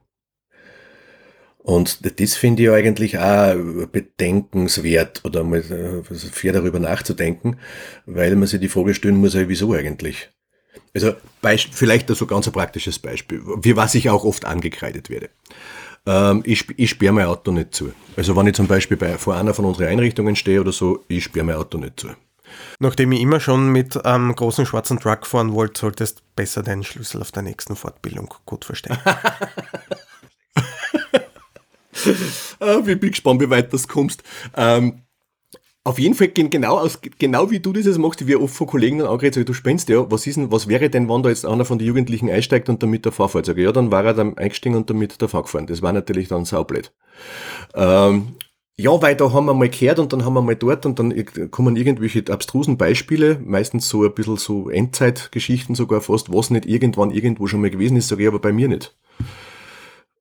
Und 1.60 2.20
das 2.20 2.36
finde 2.36 2.64
ich 2.64 2.70
eigentlich 2.70 3.20
auch 3.20 3.56
bedenkenswert 3.92 5.26
oder 5.26 5.44
mal 5.44 5.60
äh, 5.60 6.02
fair 6.16 6.54
darüber 6.54 6.80
nachzudenken, 6.80 7.58
weil 8.06 8.36
man 8.36 8.48
sich 8.48 8.62
die 8.62 8.70
Frage 8.70 8.94
stellen 8.94 9.18
muss, 9.18 9.36
wieso 9.36 9.74
eigentlich? 9.74 10.32
Also 10.93 11.13
vielleicht 11.72 12.10
so 12.10 12.25
ganz 12.25 12.48
ein 12.48 12.53
praktisches 12.53 13.00
Beispiel, 13.00 13.41
wie 13.62 13.75
was 13.75 13.96
ich 13.96 14.10
auch 14.10 14.24
oft 14.24 14.46
angekreidet 14.46 15.10
werde. 15.10 15.29
Ähm, 16.05 16.41
ich, 16.46 16.65
ich 16.77 16.89
sperre 16.91 17.13
mein 17.13 17.25
Auto 17.25 17.51
nicht 17.51 17.75
zu. 17.75 17.91
Also 18.15 18.36
wenn 18.36 18.48
ich 18.48 18.55
zum 18.55 18.67
Beispiel 18.67 18.98
bei, 18.98 19.17
vor 19.17 19.36
einer 19.36 19.53
von 19.53 19.65
unseren 19.65 19.88
Einrichtungen 19.88 20.36
stehe 20.36 20.62
oder 20.62 20.72
so, 20.72 21.03
ich 21.07 21.25
sperre 21.25 21.46
mein 21.46 21.55
Auto 21.55 21.77
nicht 21.77 22.00
zu. 22.00 22.10
Nachdem 22.79 23.12
ich 23.12 23.22
immer 23.22 23.39
schon 23.39 23.72
mit 23.72 24.05
einem 24.05 24.29
ähm, 24.29 24.36
großen 24.36 24.65
schwarzen 24.65 25.00
Truck 25.00 25.27
fahren 25.27 25.53
wollte, 25.53 25.79
solltest 25.79 26.19
du 26.19 26.24
besser 26.36 26.63
deinen 26.63 26.84
Schlüssel 26.84 27.22
auf 27.22 27.31
der 27.31 27.43
nächsten 27.43 27.75
Fortbildung 27.75 28.34
gut 28.46 28.65
verstehen. 28.65 28.98
ah, 32.60 32.79
ich 32.86 33.00
bin 33.00 33.12
gespannt, 33.12 33.41
wie 33.41 33.50
weit 33.50 33.74
das 33.74 33.88
kommst. 33.88 34.24
Ähm, 34.55 35.03
auf 35.88 36.00
jeden 36.00 36.15
Fall 36.15 36.27
genau, 36.27 36.79
aus, 36.79 37.00
genau 37.17 37.50
wie 37.50 37.60
du 37.60 37.72
das 37.72 37.98
machst, 37.98 38.27
wie 38.27 38.36
oft 38.36 38.53
von 38.53 38.67
Kollegen 38.67 39.00
dann 39.00 39.08
angeredet, 39.08 39.48
du 39.48 39.53
spennst 39.53 39.88
ja, 39.88 40.10
was 40.12 40.27
ist 40.27 40.36
denn, 40.36 40.51
was 40.51 40.67
wäre 40.67 40.89
denn, 40.89 41.08
wenn 41.08 41.24
da 41.24 41.29
jetzt 41.29 41.46
einer 41.46 41.63
von 41.63 41.79
den 41.79 41.88
Jugendlichen 41.88 42.29
einsteigt 42.29 42.67
und 42.67 42.84
damit 42.84 43.06
der 43.06 43.13
Fahrfahrt 43.13 43.46
sagt, 43.46 43.58
ja, 43.58 43.72
dann 43.72 43.89
war 43.89 44.03
er 44.03 44.13
dann 44.13 44.38
eingestiegen 44.38 44.75
und 44.75 44.89
damit 44.89 45.22
der 45.22 45.29
Fahr 45.29 45.44
gefahren. 45.44 45.65
Das 45.65 45.82
war 45.82 45.94
natürlich 45.94 46.27
dann 46.27 46.44
saublöd. 46.44 46.91
Ähm, 47.74 48.36
ja, 48.77 49.01
weil 49.01 49.15
da 49.15 49.32
haben 49.32 49.46
wir 49.46 49.53
mal 49.53 49.70
gehört 49.70 50.00
und 50.00 50.12
dann 50.12 50.25
haben 50.25 50.34
wir 50.34 50.41
mal 50.41 50.56
dort 50.56 50.86
und 50.86 51.00
dann 51.00 51.13
kommen 51.51 51.77
irgendwelche 51.77 52.24
abstrusen 52.32 52.77
Beispiele, 52.77 53.39
meistens 53.44 53.88
so 53.88 54.03
ein 54.03 54.13
bisschen 54.13 54.38
so 54.38 54.70
Endzeitgeschichten 54.70 55.74
sogar 55.74 56.01
fast, 56.01 56.34
was 56.34 56.50
nicht 56.50 56.65
irgendwann 56.65 57.12
irgendwo 57.12 57.48
schon 57.48 57.62
mal 57.62 57.72
gewesen 57.72 57.96
ist, 57.96 58.10
sage 58.10 58.24
ich 58.24 58.27
aber 58.27 58.39
bei 58.39 58.51
mir 58.51 58.67
nicht. 58.67 58.94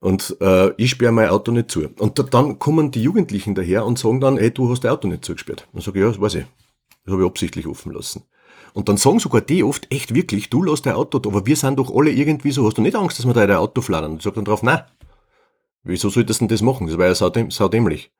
Und 0.00 0.36
äh, 0.40 0.72
ich 0.76 0.90
sperre 0.90 1.12
mein 1.12 1.28
Auto 1.28 1.52
nicht 1.52 1.70
zu. 1.70 1.88
Und 1.98 2.18
da, 2.18 2.22
dann 2.22 2.58
kommen 2.58 2.90
die 2.90 3.02
Jugendlichen 3.02 3.54
daher 3.54 3.86
und 3.86 3.98
sagen 3.98 4.20
dann, 4.20 4.36
hey, 4.36 4.50
du 4.50 4.70
hast 4.70 4.84
dein 4.84 4.92
Auto 4.92 5.08
nicht 5.08 5.24
zugesperrt. 5.24 5.66
Dann 5.72 5.82
sage 5.82 5.98
ich, 5.98 6.04
ja, 6.04 6.10
das 6.10 6.20
weiß 6.20 6.34
ich. 6.34 6.44
Das 7.04 7.12
habe 7.12 7.22
ich 7.22 7.28
absichtlich 7.28 7.66
offen 7.66 7.92
lassen. 7.92 8.24
Und 8.74 8.90
dann 8.90 8.98
sagen 8.98 9.20
sogar 9.20 9.40
die 9.40 9.64
oft, 9.64 9.90
echt 9.90 10.14
wirklich, 10.14 10.50
du 10.50 10.62
lässt 10.62 10.84
dein 10.84 10.94
Auto 10.94 11.16
aber 11.26 11.46
wir 11.46 11.56
sind 11.56 11.78
doch 11.78 11.94
alle 11.94 12.10
irgendwie 12.10 12.50
so, 12.50 12.66
hast 12.66 12.76
du 12.76 12.82
nicht 12.82 12.94
Angst, 12.94 13.18
dass 13.18 13.26
wir 13.26 13.32
da 13.32 13.46
dein 13.46 13.56
Auto 13.56 13.80
flattern? 13.80 14.12
Und 14.12 14.22
sage 14.22 14.36
dann 14.36 14.44
drauf, 14.44 14.62
nein. 14.62 14.82
Wieso 15.82 16.10
solltest 16.10 16.40
du 16.40 16.46
denn 16.46 16.54
das 16.54 16.62
machen? 16.62 16.86
Das 16.88 16.98
war 16.98 17.06
ja 17.06 17.14
saudäm 17.14 17.50
saudämlich. 17.50 18.10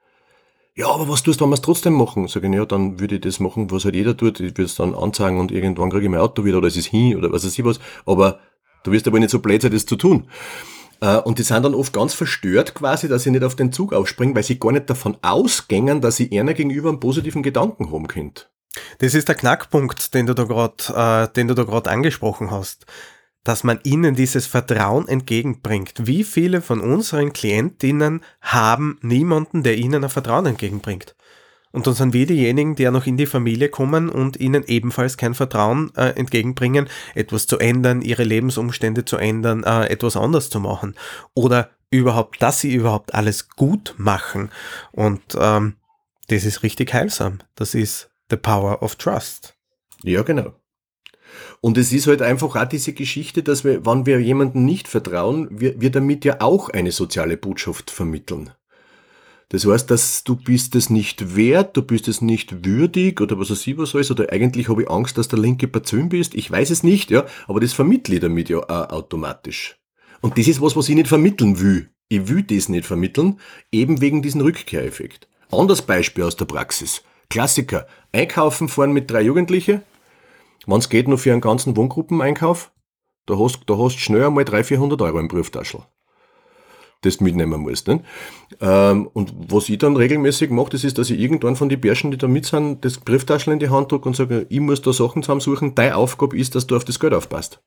Ja, 0.75 0.88
aber 0.88 1.09
was 1.09 1.23
tust 1.23 1.40
du, 1.40 1.45
wenn 1.45 1.50
wir 1.50 1.54
es 1.54 1.62
trotzdem 1.62 1.95
machen? 1.95 2.28
Sag 2.28 2.45
ich, 2.45 2.52
ja, 2.52 2.64
dann 2.64 3.00
würde 3.00 3.16
ich 3.16 3.21
das 3.23 3.40
machen, 3.40 3.71
was 3.71 3.85
halt 3.85 3.95
jeder 3.95 4.16
tut. 4.16 4.40
Ich 4.40 4.52
würde 4.52 4.64
es 4.64 4.76
dann 4.76 4.95
anzeigen 4.95 5.40
und 5.40 5.50
irgendwann 5.50 5.90
kriege 5.90 6.04
ich 6.04 6.11
mein 6.11 6.21
Auto 6.21 6.45
wieder 6.45 6.59
oder 6.59 6.68
es 6.68 6.76
ist 6.76 6.87
hin 6.87 7.16
oder 7.16 7.33
was 7.33 7.45
weiß 7.45 7.59
ich 7.59 7.64
was. 7.64 7.80
Aber 8.04 8.40
du 8.85 8.92
wirst 8.92 9.06
aber 9.09 9.18
nicht 9.18 9.30
so 9.30 9.40
blöd 9.40 9.62
sein, 9.62 9.73
das 9.73 9.85
zu 9.85 9.97
tun. 9.97 10.28
Äh, 11.00 11.16
und 11.18 11.38
die 11.38 11.42
sind 11.42 11.62
dann 11.62 11.74
oft 11.74 11.92
ganz 11.92 12.14
verstört 12.14 12.74
quasi, 12.74 13.08
dass 13.08 13.22
sie 13.22 13.30
nicht 13.30 13.44
auf 13.44 13.56
den 13.56 13.72
Zug 13.72 13.92
aufspringen, 13.92 14.34
weil 14.34 14.42
sie 14.42 14.58
gar 14.58 14.72
nicht 14.72 14.88
davon 14.90 15.16
ausgängen, 15.22 16.00
dass 16.00 16.16
sie 16.16 16.38
einer 16.38 16.54
gegenüber 16.54 16.88
einen 16.88 17.00
positiven 17.00 17.42
Gedanken 17.42 17.92
haben 17.92 18.06
könnt. 18.06 18.50
Das 18.98 19.14
ist 19.14 19.28
der 19.28 19.34
Knackpunkt, 19.34 20.14
den 20.14 20.26
du 20.26 20.34
da 20.34 20.44
gerade, 20.44 21.28
äh, 21.28 21.32
den 21.34 21.48
du 21.48 21.54
da 21.54 21.64
gerade 21.64 21.90
angesprochen 21.90 22.50
hast, 22.50 22.86
dass 23.42 23.64
man 23.64 23.80
ihnen 23.84 24.14
dieses 24.14 24.46
Vertrauen 24.46 25.08
entgegenbringt. 25.08 25.94
Wie 26.06 26.24
viele 26.24 26.60
von 26.60 26.80
unseren 26.80 27.32
Klientinnen 27.32 28.22
haben 28.40 28.98
niemanden, 29.02 29.62
der 29.62 29.76
ihnen 29.76 30.04
ein 30.04 30.10
Vertrauen 30.10 30.46
entgegenbringt? 30.46 31.15
Und 31.76 31.87
dann 31.87 31.92
sind 31.92 32.14
wir 32.14 32.25
diejenigen, 32.26 32.75
die 32.75 32.85
ja 32.85 32.90
noch 32.90 33.04
in 33.04 33.18
die 33.18 33.26
Familie 33.26 33.68
kommen 33.68 34.09
und 34.09 34.40
ihnen 34.40 34.64
ebenfalls 34.66 35.18
kein 35.18 35.35
Vertrauen 35.35 35.92
äh, 35.95 36.09
entgegenbringen, 36.16 36.88
etwas 37.14 37.47
zu 37.47 37.59
ändern, 37.59 38.00
ihre 38.00 38.25
Lebensumstände 38.25 39.04
zu 39.04 39.18
ändern, 39.18 39.62
äh, 39.62 39.85
etwas 39.88 40.16
anders 40.16 40.49
zu 40.49 40.59
machen. 40.59 40.95
Oder 41.35 41.68
überhaupt, 41.90 42.40
dass 42.40 42.61
sie 42.61 42.73
überhaupt 42.73 43.12
alles 43.12 43.50
gut 43.50 43.95
machen. 43.99 44.50
Und 44.90 45.21
ähm, 45.38 45.75
das 46.28 46.47
ist 46.47 46.62
richtig 46.62 46.95
heilsam. 46.95 47.40
Das 47.56 47.75
ist 47.75 48.09
the 48.30 48.37
power 48.37 48.83
of 48.83 48.95
trust. 48.95 49.54
Ja, 50.02 50.23
genau. 50.23 50.54
Und 51.61 51.76
es 51.76 51.92
ist 51.92 52.06
halt 52.06 52.23
einfach 52.23 52.56
auch 52.56 52.68
diese 52.68 52.95
Geschichte, 52.95 53.42
dass 53.42 53.64
wir, 53.64 53.85
wenn 53.85 54.06
wir 54.06 54.18
jemandem 54.18 54.64
nicht 54.64 54.88
vertrauen, 54.88 55.49
wir, 55.50 55.78
wir 55.78 55.90
damit 55.90 56.25
ja 56.25 56.40
auch 56.40 56.71
eine 56.71 56.90
soziale 56.90 57.37
Botschaft 57.37 57.90
vermitteln. 57.90 58.52
Das 59.48 59.64
heißt, 59.64 59.90
dass 59.92 60.24
du 60.24 60.34
bist 60.34 60.74
es 60.74 60.90
nicht 60.90 61.36
wert, 61.36 61.76
du 61.76 61.82
bist 61.82 62.08
es 62.08 62.20
nicht 62.20 62.64
würdig 62.64 63.20
oder 63.20 63.38
was 63.38 63.50
weiß 63.50 63.64
ich 63.68 63.78
was 63.78 63.94
alles, 63.94 64.10
oder 64.10 64.32
eigentlich 64.32 64.68
habe 64.68 64.82
ich 64.82 64.90
Angst, 64.90 65.18
dass 65.18 65.28
der 65.28 65.38
linke 65.38 65.68
Bazön 65.68 66.08
bist. 66.08 66.34
Ich 66.34 66.50
weiß 66.50 66.70
es 66.70 66.82
nicht, 66.82 67.12
ja, 67.12 67.24
aber 67.46 67.60
das 67.60 67.72
vermittle 67.72 68.16
ich 68.16 68.20
damit 68.20 68.48
ja 68.48 68.58
auch 68.58 68.90
automatisch. 68.90 69.78
Und 70.20 70.36
das 70.36 70.48
ist 70.48 70.60
was, 70.60 70.74
was 70.74 70.88
ich 70.88 70.96
nicht 70.96 71.06
vermitteln 71.06 71.60
will. 71.60 71.90
Ich 72.08 72.28
will 72.28 72.42
das 72.42 72.68
nicht 72.68 72.86
vermitteln, 72.86 73.38
eben 73.70 74.00
wegen 74.00 74.20
diesem 74.20 74.40
Rückkehreffekt. 74.40 75.28
Anderes 75.52 75.82
Beispiel 75.82 76.24
aus 76.24 76.36
der 76.36 76.46
Praxis. 76.46 77.02
Klassiker. 77.30 77.86
Einkaufen 78.12 78.68
fahren 78.68 78.92
mit 78.92 79.10
drei 79.10 79.22
Jugendlichen. 79.22 79.82
Wenn 80.66 80.78
es 80.78 80.88
geht, 80.88 81.06
nur 81.06 81.18
für 81.18 81.32
einen 81.32 81.40
ganzen 81.40 81.76
Wohngruppeneinkauf. 81.76 82.72
Da 83.26 83.38
hast, 83.38 83.60
da 83.66 83.78
hast 83.78 83.98
schnell 83.98 84.24
einmal 84.24 84.44
300, 84.44 84.66
400 84.66 85.02
Euro 85.02 85.20
im 85.20 85.28
Brieftaschel 85.28 85.82
das 87.06 87.20
mitnehmen 87.20 87.60
musst. 87.60 87.88
Ähm, 87.88 89.08
und 89.12 89.32
was 89.48 89.68
ich 89.68 89.78
dann 89.78 89.96
regelmäßig 89.96 90.50
mache, 90.50 90.70
das 90.70 90.84
ist, 90.84 90.98
dass 90.98 91.10
ich 91.10 91.18
irgendwann 91.18 91.56
von 91.56 91.68
den 91.68 91.80
Bärschen, 91.80 92.10
die 92.10 92.18
da 92.18 92.28
mit 92.28 92.46
sind, 92.46 92.84
das 92.84 92.98
Brieftaschel 92.98 93.52
in 93.52 93.58
die 93.58 93.70
Hand 93.70 93.90
drücke 93.92 94.08
und 94.08 94.16
sage, 94.16 94.46
ich 94.48 94.60
muss 94.60 94.82
da 94.82 94.92
Sachen 94.92 95.22
zusammensuchen, 95.22 95.75
deine 95.75 95.96
Aufgabe 95.96 96.38
ist, 96.38 96.54
dass 96.54 96.66
du 96.66 96.76
auf 96.76 96.84
das 96.84 97.00
Geld 97.00 97.14
aufpasst. 97.14 97.60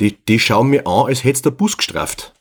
Die, 0.00 0.16
die 0.24 0.38
schauen 0.38 0.70
mir 0.70 0.86
an, 0.86 1.06
als 1.06 1.24
hättest 1.24 1.46
du 1.46 1.50
der 1.50 1.56
Bus 1.56 1.76
gestraft. 1.76 2.34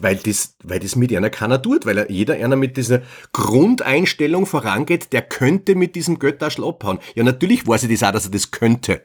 Weil 0.00 0.16
das, 0.16 0.56
weil 0.62 0.80
das 0.80 0.96
mit 0.96 1.14
einer 1.14 1.28
keiner 1.30 1.60
tut, 1.60 1.84
weil 1.84 2.06
jeder 2.10 2.34
einer 2.34 2.56
mit 2.56 2.76
dieser 2.76 3.02
Grundeinstellung 3.32 4.46
vorangeht, 4.46 5.12
der 5.12 5.22
könnte 5.22 5.74
mit 5.74 5.94
diesem 5.94 6.18
Geldtaschel 6.18 6.64
abhauen. 6.64 6.98
Ja, 7.14 7.22
natürlich 7.22 7.66
weiß 7.66 7.84
ich 7.84 7.90
das 7.90 8.08
auch, 8.08 8.12
dass 8.12 8.24
er 8.24 8.30
das 8.30 8.50
könnte. 8.50 9.02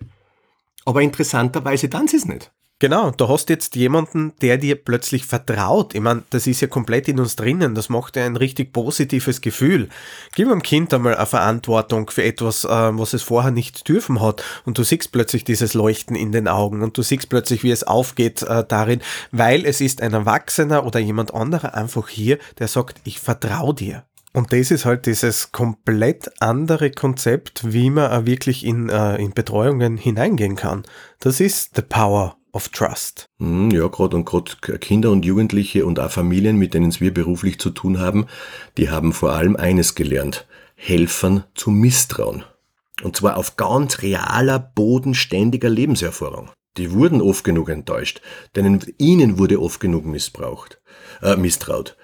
Aber 0.86 1.01
interessanterweise 1.01 1.89
dann 1.89 2.08
sie 2.08 2.18
es 2.18 2.25
nicht. 2.25 2.51
Genau, 2.81 3.12
du 3.12 3.27
hast 3.27 3.50
jetzt 3.50 3.75
jemanden, 3.75 4.31
der 4.41 4.57
dir 4.57 4.81
plötzlich 4.81 5.25
vertraut. 5.25 5.93
Ich 5.93 6.00
meine, 6.00 6.24
das 6.29 6.48
ist 6.48 6.62
ja 6.62 6.69
komplett 6.69 7.09
in 7.09 7.19
uns 7.19 7.36
drinnen. 7.36 7.75
Das 7.75 7.89
macht 7.89 8.15
ja 8.15 8.25
ein 8.25 8.38
richtig 8.38 8.71
positives 8.71 9.41
Gefühl. 9.41 9.89
Gib 10.33 10.48
dem 10.48 10.62
Kind 10.62 10.93
einmal 10.93 11.17
eine 11.17 11.25
Verantwortung 11.25 12.09
für 12.09 12.24
etwas, 12.24 12.63
äh, 12.63 12.69
was 12.69 13.12
es 13.12 13.21
vorher 13.21 13.51
nicht 13.51 13.89
dürfen 13.89 14.21
hat. 14.21 14.45
Und 14.63 14.77
du 14.77 14.83
siehst 14.83 15.12
plötzlich 15.12 15.43
dieses 15.43 15.74
Leuchten 15.74 16.15
in 16.15 16.31
den 16.31 16.48
Augen 16.48 16.81
und 16.81 16.98
du 16.98 17.01
siehst 17.01 17.27
plötzlich, 17.27 17.63
wie 17.63 17.71
es 17.71 17.83
aufgeht 17.83 18.43
äh, 18.43 18.63
darin, 18.65 19.01
weil 19.33 19.65
es 19.65 19.81
ist 19.81 20.01
ein 20.01 20.13
Erwachsener 20.13 20.86
oder 20.86 21.01
jemand 21.01 21.33
anderer 21.33 21.74
einfach 21.74 22.07
hier, 22.07 22.38
der 22.59 22.69
sagt, 22.69 23.01
ich 23.03 23.19
vertraue 23.19 23.74
dir. 23.74 24.05
Und 24.31 24.53
das 24.53 24.71
ist 24.71 24.86
halt 24.86 25.05
dieses 25.05 25.51
komplett 25.51 26.31
andere 26.39 26.91
Konzept, 26.91 27.74
wie 27.74 27.89
man 27.89 28.25
wirklich 28.25 28.65
in, 28.65 28.88
äh, 28.88 29.17
in 29.17 29.33
Betreuungen 29.33 29.98
hineingehen 29.98 30.55
kann. 30.55 30.86
Das 31.19 31.41
ist 31.41 31.75
the 31.75 31.81
power 31.81 32.38
of 32.53 32.70
Trust. 32.70 33.25
Hm, 33.39 33.72
ja, 33.72 33.88
gerade 33.88 34.15
und 34.15 34.25
gerade 34.25 34.51
Kinder 34.79 35.12
und 35.12 35.25
Jugendliche 35.25 35.86
und 35.86 36.00
auch 36.00 36.12
Familien, 36.12 36.58
mit 36.58 36.74
denen 36.74 36.98
wir 37.00 37.13
beruflich 37.13 37.60
zu 37.60 37.70
tun 37.70 38.00
haben, 38.00 38.27
die 38.77 38.89
haben 38.89 39.13
vor 39.13 39.34
allem 39.34 39.56
eines 39.56 39.96
gelernt. 39.96 40.48
Helfern 40.75 41.44
zu 41.56 41.72
misstrauen. 41.72 42.44
Und 43.03 43.15
zwar 43.15 43.38
auf 43.38 43.58
ganz 43.58 44.01
realer, 44.01 44.60
bodenständiger 44.60 45.70
Lebenserfahrung. 45.70 46.51
Die 46.77 46.91
wurden 46.91 47.22
oft 47.22 47.44
genug 47.44 47.70
enttäuscht, 47.70 48.22
denn 48.56 48.79
ihnen 48.98 49.38
wurde 49.38 49.62
oft 49.62 49.79
genug 49.79 50.06
missbraucht, 50.06 50.82
äh, 51.22 51.36
misstraut. 51.36 51.98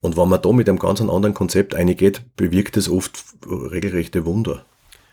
Und 0.00 0.16
wenn 0.16 0.28
man 0.28 0.42
da 0.42 0.52
mit 0.52 0.68
einem 0.68 0.78
ganz 0.78 1.00
anderen 1.00 1.34
Konzept 1.34 1.74
eingeht, 1.74 2.22
bewirkt 2.36 2.76
es 2.76 2.88
oft 2.88 3.24
regelrechte 3.46 4.26
Wunder. 4.26 4.64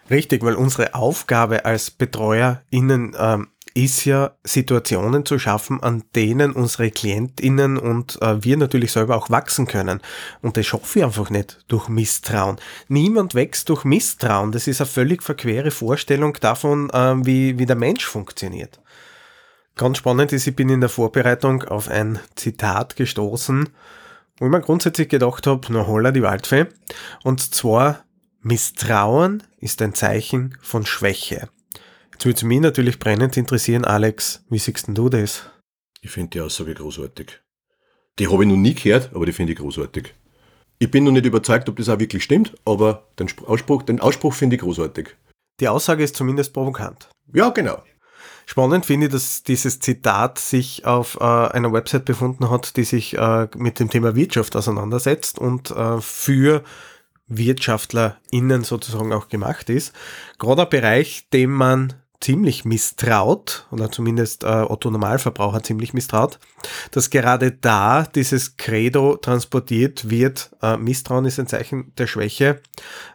Richtig, 0.09 0.43
weil 0.43 0.55
unsere 0.55 0.93
Aufgabe 0.93 1.63
als 1.63 1.91
BetreuerInnen 1.91 3.15
ähm, 3.17 3.47
ist 3.73 4.05
ja 4.05 4.31
Situationen 4.43 5.25
zu 5.25 5.39
schaffen, 5.39 5.81
an 5.81 6.03
denen 6.15 6.51
unsere 6.51 6.91
KlientInnen 6.91 7.77
und 7.77 8.21
äh, 8.21 8.43
wir 8.43 8.57
natürlich 8.57 8.91
selber 8.91 9.15
auch 9.15 9.29
wachsen 9.29 9.67
können. 9.67 10.01
Und 10.41 10.57
das 10.57 10.65
schaffe 10.65 10.99
ich 10.99 11.05
einfach 11.05 11.29
nicht 11.29 11.63
durch 11.67 11.87
Misstrauen. 11.87 12.57
Niemand 12.87 13.33
wächst 13.33 13.69
durch 13.69 13.83
Misstrauen. 13.83 14.51
Das 14.51 14.67
ist 14.67 14.81
eine 14.81 14.87
völlig 14.87 15.23
verquere 15.23 15.71
Vorstellung 15.71 16.37
davon, 16.41 16.89
äh, 16.89 17.15
wie, 17.25 17.57
wie 17.59 17.65
der 17.65 17.77
Mensch 17.77 18.05
funktioniert. 18.05 18.79
Ganz 19.75 19.97
spannend 19.97 20.33
ist, 20.33 20.47
ich 20.47 20.55
bin 20.55 20.69
in 20.69 20.81
der 20.81 20.89
Vorbereitung 20.89 21.63
auf 21.63 21.87
ein 21.87 22.19
Zitat 22.35 22.97
gestoßen, 22.97 23.69
wo 24.37 24.45
ich 24.45 24.51
mir 24.51 24.61
grundsätzlich 24.61 25.07
gedacht 25.07 25.47
habe, 25.47 25.67
na 25.69 25.87
holla 25.87 26.11
die 26.11 26.21
Waldfee. 26.21 26.65
Und 27.23 27.53
zwar, 27.53 28.03
Misstrauen 28.41 29.43
ist 29.59 29.81
ein 29.81 29.93
Zeichen 29.93 30.57
von 30.61 30.85
Schwäche. 30.85 31.47
Jetzt 32.21 32.27
würde 32.27 32.45
mich 32.45 32.59
natürlich 32.59 32.99
brennend 32.99 33.35
interessieren, 33.35 33.83
Alex, 33.83 34.45
wie 34.47 34.59
siehst 34.59 34.85
denn 34.85 34.93
du 34.93 35.09
das? 35.09 35.49
Ich 36.01 36.11
finde 36.11 36.29
die 36.29 36.41
Aussage 36.41 36.75
großartig. 36.75 37.41
Die 38.19 38.27
habe 38.27 38.43
ich 38.43 38.49
noch 38.49 38.57
nie 38.57 38.75
gehört, 38.75 39.09
aber 39.15 39.25
die 39.25 39.31
finde 39.31 39.53
ich 39.53 39.57
großartig. 39.57 40.13
Ich 40.77 40.91
bin 40.91 41.03
noch 41.03 41.13
nicht 41.13 41.25
überzeugt, 41.25 41.67
ob 41.67 41.77
das 41.77 41.89
auch 41.89 41.97
wirklich 41.97 42.23
stimmt, 42.23 42.53
aber 42.63 43.07
den 43.17 43.27
Ausspruch, 43.47 43.81
den 43.81 43.99
Ausspruch 43.99 44.35
finde 44.35 44.55
ich 44.55 44.61
großartig. 44.61 45.15
Die 45.61 45.67
Aussage 45.67 46.03
ist 46.03 46.15
zumindest 46.15 46.53
provokant. 46.53 47.09
Ja, 47.33 47.49
genau. 47.49 47.81
Spannend 48.45 48.85
finde 48.85 49.07
ich, 49.07 49.13
dass 49.13 49.41
dieses 49.41 49.79
Zitat 49.79 50.37
sich 50.37 50.85
auf 50.85 51.17
äh, 51.19 51.23
einer 51.23 51.73
Website 51.73 52.05
befunden 52.05 52.51
hat, 52.51 52.77
die 52.77 52.83
sich 52.83 53.17
äh, 53.17 53.47
mit 53.55 53.79
dem 53.79 53.89
Thema 53.89 54.15
Wirtschaft 54.15 54.55
auseinandersetzt 54.55 55.39
und 55.39 55.71
äh, 55.71 55.99
für 55.99 56.63
WirtschaftlerInnen 57.25 58.63
sozusagen 58.63 59.11
auch 59.11 59.27
gemacht 59.27 59.71
ist. 59.71 59.95
Gerade 60.37 60.61
ein 60.61 60.69
Bereich, 60.69 61.27
dem 61.33 61.49
man 61.49 61.95
ziemlich 62.21 62.65
misstraut, 62.65 63.67
oder 63.71 63.91
zumindest 63.91 64.43
äh, 64.43 64.47
Otto 64.47 64.89
Normalverbraucher 64.89 65.63
ziemlich 65.63 65.93
misstraut, 65.93 66.39
dass 66.91 67.09
gerade 67.09 67.51
da 67.51 68.03
dieses 68.03 68.57
Credo 68.57 69.17
transportiert 69.17 70.09
wird, 70.09 70.51
äh, 70.61 70.77
Misstrauen 70.77 71.25
ist 71.25 71.39
ein 71.39 71.47
Zeichen 71.47 71.93
der 71.97 72.07
Schwäche. 72.07 72.61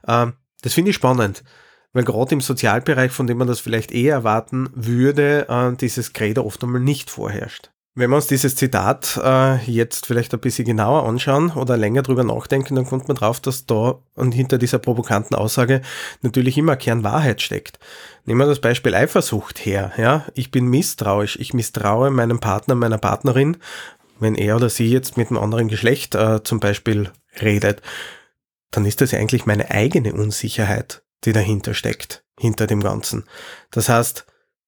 Äh, 0.06 0.26
das 0.62 0.74
finde 0.74 0.90
ich 0.90 0.96
spannend, 0.96 1.44
weil 1.92 2.04
gerade 2.04 2.34
im 2.34 2.40
Sozialbereich, 2.40 3.12
von 3.12 3.26
dem 3.26 3.38
man 3.38 3.48
das 3.48 3.60
vielleicht 3.60 3.92
eher 3.92 4.14
erwarten 4.14 4.68
würde, 4.74 5.46
äh, 5.48 5.76
dieses 5.76 6.12
Credo 6.12 6.44
oft 6.44 6.62
einmal 6.62 6.80
nicht 6.80 7.10
vorherrscht. 7.10 7.70
Wenn 7.98 8.10
wir 8.10 8.16
uns 8.16 8.26
dieses 8.26 8.56
Zitat 8.56 9.18
äh, 9.24 9.56
jetzt 9.64 10.04
vielleicht 10.04 10.34
ein 10.34 10.40
bisschen 10.40 10.66
genauer 10.66 11.08
anschauen 11.08 11.52
oder 11.52 11.78
länger 11.78 12.02
drüber 12.02 12.24
nachdenken, 12.24 12.74
dann 12.74 12.84
kommt 12.84 13.08
man 13.08 13.16
drauf, 13.16 13.40
dass 13.40 13.64
da 13.64 14.00
und 14.14 14.32
hinter 14.32 14.58
dieser 14.58 14.78
provokanten 14.78 15.34
Aussage 15.34 15.80
natürlich 16.20 16.58
immer 16.58 16.76
Kern 16.76 17.04
Wahrheit 17.04 17.40
steckt. 17.40 17.78
Nehmen 18.26 18.40
wir 18.40 18.46
das 18.46 18.60
Beispiel 18.60 18.94
Eifersucht 18.94 19.64
her. 19.64 19.92
Ja, 19.96 20.26
ich 20.34 20.50
bin 20.50 20.66
misstrauisch. 20.66 21.38
Ich 21.40 21.54
misstraue 21.54 22.10
meinem 22.10 22.38
Partner, 22.38 22.74
meiner 22.74 22.98
Partnerin, 22.98 23.56
wenn 24.20 24.34
er 24.34 24.56
oder 24.56 24.68
sie 24.68 24.90
jetzt 24.90 25.16
mit 25.16 25.30
einem 25.30 25.38
anderen 25.38 25.68
Geschlecht 25.68 26.14
äh, 26.14 26.42
zum 26.42 26.60
Beispiel 26.60 27.10
redet, 27.40 27.80
dann 28.72 28.84
ist 28.84 29.00
das 29.00 29.12
ja 29.12 29.18
eigentlich 29.18 29.46
meine 29.46 29.70
eigene 29.70 30.12
Unsicherheit, 30.12 31.02
die 31.24 31.32
dahinter 31.32 31.72
steckt, 31.72 32.24
hinter 32.38 32.66
dem 32.66 32.82
Ganzen. 32.82 33.24
Das 33.70 33.88
heißt, 33.88 34.26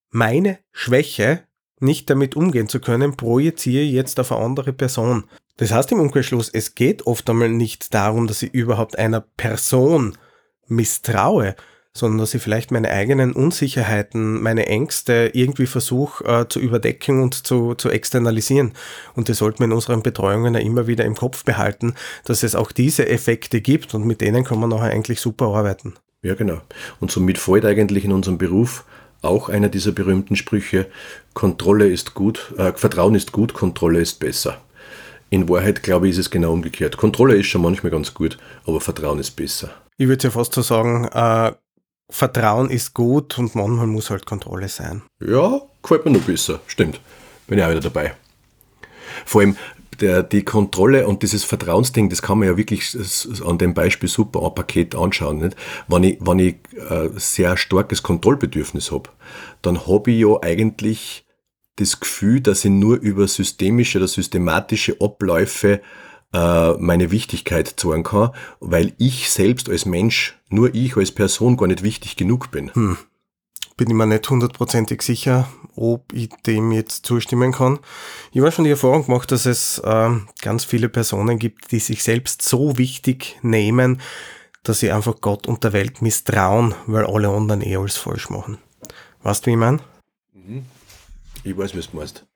meine 0.08 0.61
Schwäche 0.73 1.47
nicht 1.80 2.11
damit 2.11 2.37
umgehen 2.37 2.68
zu 2.68 2.80
können, 2.80 3.16
projiziere 3.16 3.85
jetzt 3.85 4.18
auf 4.20 4.32
eine 4.32 4.44
andere 4.44 4.73
Person. 4.73 5.25
Das 5.58 5.73
heißt 5.73 5.90
im 5.92 6.00
Umkehrschluss, 6.00 6.49
es 6.49 6.75
geht 6.75 7.06
oft 7.06 7.28
einmal 7.28 7.49
nicht 7.49 7.92
darum, 7.92 8.26
dass 8.26 8.42
ich 8.42 8.54
überhaupt 8.54 8.99
einer 8.99 9.20
Person 9.20 10.16
misstraue, 10.68 11.56
sondern 11.92 12.18
dass 12.18 12.35
ich 12.35 12.42
vielleicht 12.42 12.70
meine 12.70 12.90
eigenen 12.90 13.32
Unsicherheiten, 13.32 14.40
meine 14.40 14.66
Ängste 14.66 15.30
irgendwie 15.35 15.66
versuche 15.66 16.25
äh, 16.25 16.49
zu 16.49 16.61
überdecken 16.61 17.23
und 17.23 17.47
zu, 17.47 17.75
zu 17.75 17.90
externalisieren. 17.90 18.73
Und 19.14 19.28
das 19.28 19.38
sollten 19.38 19.58
wir 19.58 19.64
in 19.66 19.73
unseren 19.73 20.02
Betreuungen 20.02 20.54
ja 20.54 20.61
immer 20.61 20.87
wieder 20.87 21.04
im 21.04 21.16
Kopf 21.16 21.44
behalten, 21.44 21.94
dass 22.25 22.44
es 22.44 22.54
auch 22.54 22.70
diese 22.70 23.08
Effekte 23.08 23.61
gibt 23.61 23.94
und 23.94 24.06
mit 24.06 24.20
denen 24.20 24.44
kann 24.44 24.61
man 24.61 24.70
nachher 24.70 24.90
eigentlich 24.90 25.20
super 25.20 25.47
arbeiten. 25.47 25.94
Ja, 26.23 26.35
genau. 26.35 26.61
Und 27.00 27.11
somit 27.11 27.38
fällt 27.38 27.64
eigentlich 27.64 28.04
in 28.04 28.12
unserem 28.12 28.38
Beruf 28.38 28.85
auch 29.23 29.49
einer 29.49 29.69
dieser 29.69 29.93
berühmten 29.93 30.37
Sprüche, 30.37 30.87
Kontrolle 31.35 31.89
ist 31.89 32.15
gut, 32.15 32.53
äh, 32.57 32.73
Vertrauen 32.73 33.15
ist 33.15 33.33
gut, 33.33 33.55
Kontrolle 33.55 34.01
ist 34.01 34.21
besser. 34.21 34.61
In 35.31 35.49
Wahrheit, 35.49 35.83
glaube 35.83 36.09
ich, 36.09 36.13
ist 36.13 36.19
es 36.19 36.31
genau 36.31 36.53
umgekehrt. 36.53 36.97
Kontrolle 36.97 37.37
ist 37.37 37.47
schon 37.47 37.63
manchmal 37.63 37.93
ganz 37.93 38.15
gut, 38.15 38.39
aber 38.67 38.81
Vertrauen 38.81 39.19
ist 39.19 39.33
besser. 39.33 39.71
Ich 39.99 40.09
würde 40.09 40.25
ja 40.25 40.31
fast 40.31 40.55
so 40.55 40.63
sagen, 40.63 41.05
äh, 41.07 41.53
Vertrauen 42.11 42.71
ist 42.71 42.95
gut 42.95 43.39
und 43.39 43.55
manchmal 43.55 43.87
muss 43.87 44.11
halt 44.11 44.25
Kontrolle 44.25 44.69
sein. 44.69 45.03
Ja, 45.21 45.61
gefällt 45.83 46.05
mir 46.07 46.13
noch 46.13 46.23
besser. 46.23 46.61
Stimmt. 46.67 47.01
Bin 47.47 47.59
ich 47.59 47.65
auch 47.65 47.71
wieder 47.71 47.81
dabei. 47.81 48.15
Vor 49.27 49.43
allem, 49.43 49.57
der, 50.00 50.23
die 50.23 50.45
Kontrolle 50.45 51.06
und 51.06 51.23
dieses 51.23 51.45
Vertrauensding, 51.45 52.08
das 52.08 52.23
kann 52.23 52.39
man 52.39 52.49
ja 52.49 52.56
wirklich 52.56 52.97
an 53.45 53.58
dem 53.58 53.75
Beispiel 53.75 54.08
super 54.08 54.45
ein 54.45 54.54
Paket 54.54 54.95
anschauen. 54.95 55.39
Nicht? 55.39 55.56
Wenn 55.87 56.04
ich, 56.04 56.19
wenn 56.21 56.39
ich 56.39 56.56
äh, 56.89 57.11
sehr 57.17 57.56
starkes 57.56 58.02
Kontrollbedürfnis 58.02 58.93
habe, 58.93 59.11
dann 59.63 59.87
habe 59.87 60.11
ich 60.11 60.21
ja 60.21 60.41
eigentlich 60.43 61.26
das 61.76 62.00
Gefühl, 62.00 62.41
dass 62.41 62.65
ich 62.65 62.71
nur 62.71 62.97
über 62.97 63.28
systemische 63.28 63.99
oder 63.99 64.08
systematische 64.08 64.97
Abläufe 65.00 65.80
äh, 66.32 66.73
meine 66.73 67.11
Wichtigkeit 67.11 67.75
zeigen 67.76 68.02
kann, 68.02 68.30
weil 68.61 68.93
ich 68.99 69.30
selbst 69.30 69.69
als 69.69 69.87
Mensch, 69.87 70.39
nur 70.49 70.75
ich 70.75 70.97
als 70.97 71.13
Person 71.13 71.56
gar 71.56 71.69
nicht 71.69 71.82
wichtig 71.82 72.17
genug 72.17 72.50
bin. 72.50 72.73
Hm 72.75 72.99
bin 73.78 73.88
ich 73.88 73.97
mir 73.97 74.06
nicht 74.06 74.28
hundertprozentig 74.28 75.00
sicher, 75.00 75.49
ob 75.75 76.12
ich 76.12 76.28
dem 76.47 76.73
jetzt 76.73 77.06
zustimmen 77.06 77.52
kann. 77.52 77.78
Ich 78.32 78.41
habe 78.41 78.52
schon 78.52 78.64
die 78.64 78.73
Erfahrung 78.73 79.06
gemacht, 79.06 79.30
dass 79.32 79.47
es 79.47 79.78
äh, 79.78 80.10
ganz 80.43 80.64
viele 80.64 80.91
Personen 80.91 81.38
gibt, 81.38 81.71
die 81.71 81.78
sich 81.78 82.02
selbst 82.02 82.43
so 82.43 82.76
wichtig 82.76 83.38
nehmen, 83.41 84.02
dass 84.64 84.80
sie 84.80 84.91
einfach 84.91 85.21
Gott 85.21 85.47
und 85.47 85.64
der 85.64 85.73
Welt 85.73 86.02
misstrauen, 86.02 86.75
weil 86.86 87.06
alle 87.06 87.28
anderen 87.28 87.62
eh 87.62 87.76
alles 87.76 87.97
falsch 87.97 88.28
machen. 88.28 88.58
Weißt 89.23 89.47
du, 89.47 89.47
wie 89.47 89.52
ich 89.52 89.58
meine? 89.58 89.78
Mhm. 90.34 90.67
Ich 91.45 91.56
weiß, 91.56 91.76
was 91.76 91.91
du 91.91 91.97
meinst. 91.97 92.26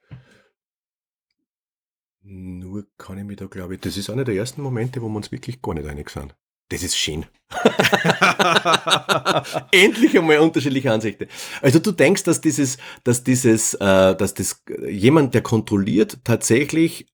Nur 2.22 2.87
kann 2.96 3.18
ich 3.18 3.24
mich 3.24 3.38
da, 3.38 3.46
glaube 3.46 3.74
ich, 3.74 3.81
das 3.81 3.96
ist 3.96 4.09
einer 4.11 4.24
der 4.24 4.37
ersten 4.37 4.62
Momente, 4.62 5.02
wo 5.02 5.09
wir 5.09 5.16
uns 5.16 5.33
wirklich 5.33 5.61
gar 5.61 5.74
nicht 5.74 5.88
einig 5.88 6.09
sind. 6.09 6.37
Das 6.72 6.82
ist 6.82 6.96
schön. 6.96 7.26
Endlich 9.72 10.18
einmal 10.18 10.38
unterschiedliche 10.38 10.90
Ansichten. 10.90 11.28
Also 11.61 11.80
du 11.80 11.92
denkst, 11.92 12.24
dass 12.24 12.40
dieses, 12.40 12.78
dass 13.04 13.22
dieses, 13.22 13.74
äh, 13.74 14.16
dass 14.16 14.32
das 14.32 14.62
jemand, 14.88 15.35
der 15.35 15.42
kontrolliert, 15.42 16.20
tatsächlich 16.24 17.12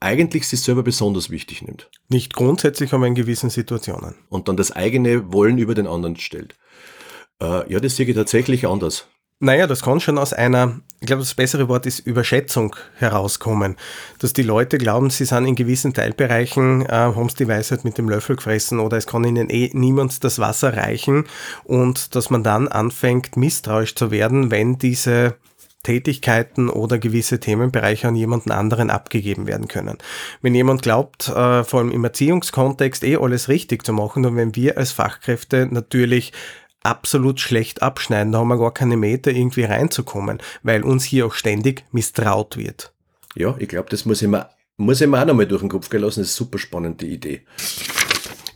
eigentlich 0.00 0.48
sich 0.48 0.60
selber 0.60 0.82
besonders 0.82 1.30
wichtig 1.30 1.62
nimmt. 1.62 1.88
Nicht 2.08 2.34
grundsätzlich, 2.34 2.92
aber 2.92 3.06
in 3.06 3.14
gewissen 3.14 3.48
Situationen. 3.48 4.16
Und 4.28 4.48
dann 4.48 4.56
das 4.56 4.72
eigene 4.72 5.32
Wollen 5.32 5.58
über 5.58 5.76
den 5.76 5.86
anderen 5.86 6.16
stellt. 6.16 6.56
Äh, 7.40 7.72
ja, 7.72 7.78
das 7.78 7.94
sehe 7.94 8.06
ich 8.06 8.16
tatsächlich 8.16 8.66
anders. 8.66 9.06
Naja, 9.38 9.68
das 9.68 9.82
kann 9.82 10.00
schon 10.00 10.18
aus 10.18 10.32
einer, 10.32 10.80
ich 11.00 11.06
glaube, 11.06 11.22
das 11.22 11.34
bessere 11.34 11.68
Wort 11.68 11.84
ist 11.84 12.00
Überschätzung 12.00 12.74
herauskommen. 12.94 13.76
Dass 14.18 14.32
die 14.32 14.42
Leute 14.42 14.78
glauben, 14.78 15.10
sie 15.10 15.26
sind 15.26 15.46
in 15.46 15.54
gewissen 15.54 15.92
Teilbereichen, 15.92 16.86
äh, 16.86 16.88
haben 16.88 17.28
die 17.38 17.48
Weisheit 17.48 17.84
mit 17.84 17.98
dem 17.98 18.08
Löffel 18.08 18.36
gefressen 18.36 18.80
oder 18.80 18.96
es 18.96 19.06
kann 19.06 19.24
ihnen 19.24 19.50
eh 19.50 19.70
niemand 19.74 20.24
das 20.24 20.38
Wasser 20.38 20.76
reichen 20.76 21.24
und 21.64 22.14
dass 22.14 22.30
man 22.30 22.42
dann 22.42 22.68
anfängt, 22.68 23.36
misstrauisch 23.36 23.94
zu 23.94 24.10
werden, 24.10 24.50
wenn 24.50 24.78
diese 24.78 25.36
Tätigkeiten 25.82 26.68
oder 26.68 26.98
gewisse 26.98 27.38
Themenbereiche 27.38 28.08
an 28.08 28.16
jemanden 28.16 28.50
anderen 28.50 28.90
abgegeben 28.90 29.46
werden 29.46 29.68
können. 29.68 29.98
Wenn 30.42 30.54
jemand 30.54 30.82
glaubt, 30.82 31.28
äh, 31.28 31.62
vor 31.62 31.80
allem 31.80 31.92
im 31.92 32.02
Erziehungskontext 32.02 33.04
eh 33.04 33.16
alles 33.16 33.48
richtig 33.48 33.84
zu 33.84 33.92
machen 33.92 34.24
und 34.26 34.34
wenn 34.34 34.56
wir 34.56 34.78
als 34.78 34.90
Fachkräfte 34.90 35.68
natürlich 35.70 36.32
absolut 36.86 37.40
schlecht 37.40 37.82
abschneiden. 37.82 38.32
Da 38.32 38.38
haben 38.38 38.48
wir 38.48 38.58
gar 38.58 38.72
keine 38.72 38.96
Meter 38.96 39.30
irgendwie 39.30 39.64
reinzukommen, 39.64 40.38
weil 40.62 40.82
uns 40.82 41.04
hier 41.04 41.26
auch 41.26 41.34
ständig 41.34 41.84
misstraut 41.92 42.56
wird. 42.56 42.92
Ja, 43.34 43.54
ich 43.58 43.68
glaube, 43.68 43.90
das 43.90 44.06
muss 44.06 44.22
ich 44.22 44.28
mir, 44.28 44.48
muss 44.76 45.00
ich 45.00 45.08
mir 45.08 45.20
auch 45.20 45.26
nochmal 45.26 45.46
durch 45.46 45.60
den 45.60 45.68
Kopf 45.68 45.90
gehen 45.90 46.00
lassen. 46.00 46.20
Das 46.20 46.30
ist 46.30 46.40
eine 46.40 46.46
super 46.46 46.58
spannende 46.58 47.06
Idee. 47.06 47.42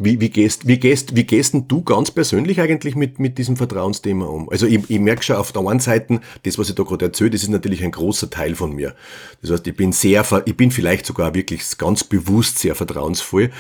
Wie, 0.03 0.19
wie, 0.19 0.31
gehst, 0.31 0.67
wie, 0.67 0.79
gehst, 0.79 1.15
wie 1.15 1.25
gehst 1.25 1.53
denn 1.53 1.69
du 1.69 1.83
ganz 1.83 2.11
persönlich 2.11 2.59
eigentlich 2.59 2.97
mit, 2.97 3.19
mit 3.19 3.37
diesem 3.37 3.59
Vertrauensthema 3.59 4.25
um? 4.25 4.49
Also 4.49 4.67
ich, 4.67 4.89
ich 4.89 4.99
merke 4.99 5.23
schon 5.23 5.37
auf 5.37 5.53
der 5.53 5.61
einen 5.67 5.79
Seite, 5.79 6.21
das, 6.43 6.59
was 6.59 6.71
ich 6.71 6.75
da 6.75 6.85
gerade 6.85 7.05
erzähle, 7.05 7.29
das 7.29 7.43
ist 7.43 7.51
natürlich 7.51 7.85
ein 7.85 7.91
großer 7.91 8.31
Teil 8.31 8.55
von 8.55 8.75
mir. 8.75 8.95
Das 9.43 9.51
heißt, 9.51 9.67
ich 9.67 9.77
bin 9.77 9.93
sehr, 9.93 10.25
ich 10.47 10.57
bin 10.57 10.71
vielleicht 10.71 11.05
sogar 11.05 11.35
wirklich 11.35 11.77
ganz 11.77 12.03
bewusst 12.03 12.61
sehr 12.61 12.75
vertrauensvoll, 12.75 13.51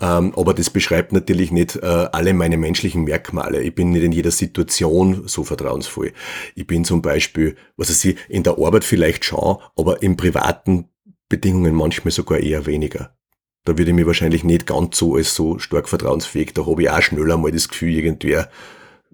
ähm, 0.00 0.32
aber 0.34 0.52
das 0.52 0.68
beschreibt 0.68 1.12
natürlich 1.12 1.52
nicht 1.52 1.76
äh, 1.76 1.86
alle 1.86 2.34
meine 2.34 2.56
menschlichen 2.56 3.04
Merkmale. 3.04 3.62
Ich 3.62 3.76
bin 3.76 3.90
nicht 3.90 4.02
in 4.02 4.10
jeder 4.10 4.32
Situation 4.32 5.28
so 5.28 5.44
vertrauensvoll. 5.44 6.12
Ich 6.56 6.66
bin 6.66 6.84
zum 6.84 7.02
Beispiel, 7.02 7.54
was 7.76 7.88
weiß 7.88 8.04
ich, 8.06 8.16
in 8.28 8.42
der 8.42 8.58
Arbeit 8.58 8.82
vielleicht 8.82 9.24
schon, 9.24 9.58
aber 9.76 10.02
im 10.02 10.16
privaten 10.16 10.88
Bedingungen 11.28 11.76
manchmal 11.76 12.10
sogar 12.10 12.40
eher 12.40 12.66
weniger 12.66 13.14
da 13.64 13.78
würde 13.78 13.90
ich 13.90 13.94
mich 13.96 14.06
wahrscheinlich 14.06 14.44
nicht 14.44 14.66
ganz 14.66 14.98
so 14.98 15.16
als 15.16 15.34
so 15.34 15.58
stark 15.58 15.88
vertrauensfähig. 15.88 16.52
Da 16.52 16.66
habe 16.66 16.82
ich 16.82 16.90
auch 16.90 17.00
schneller 17.00 17.38
mal 17.38 17.50
das 17.50 17.68
Gefühl, 17.68 17.90
irgendwer, 17.90 18.50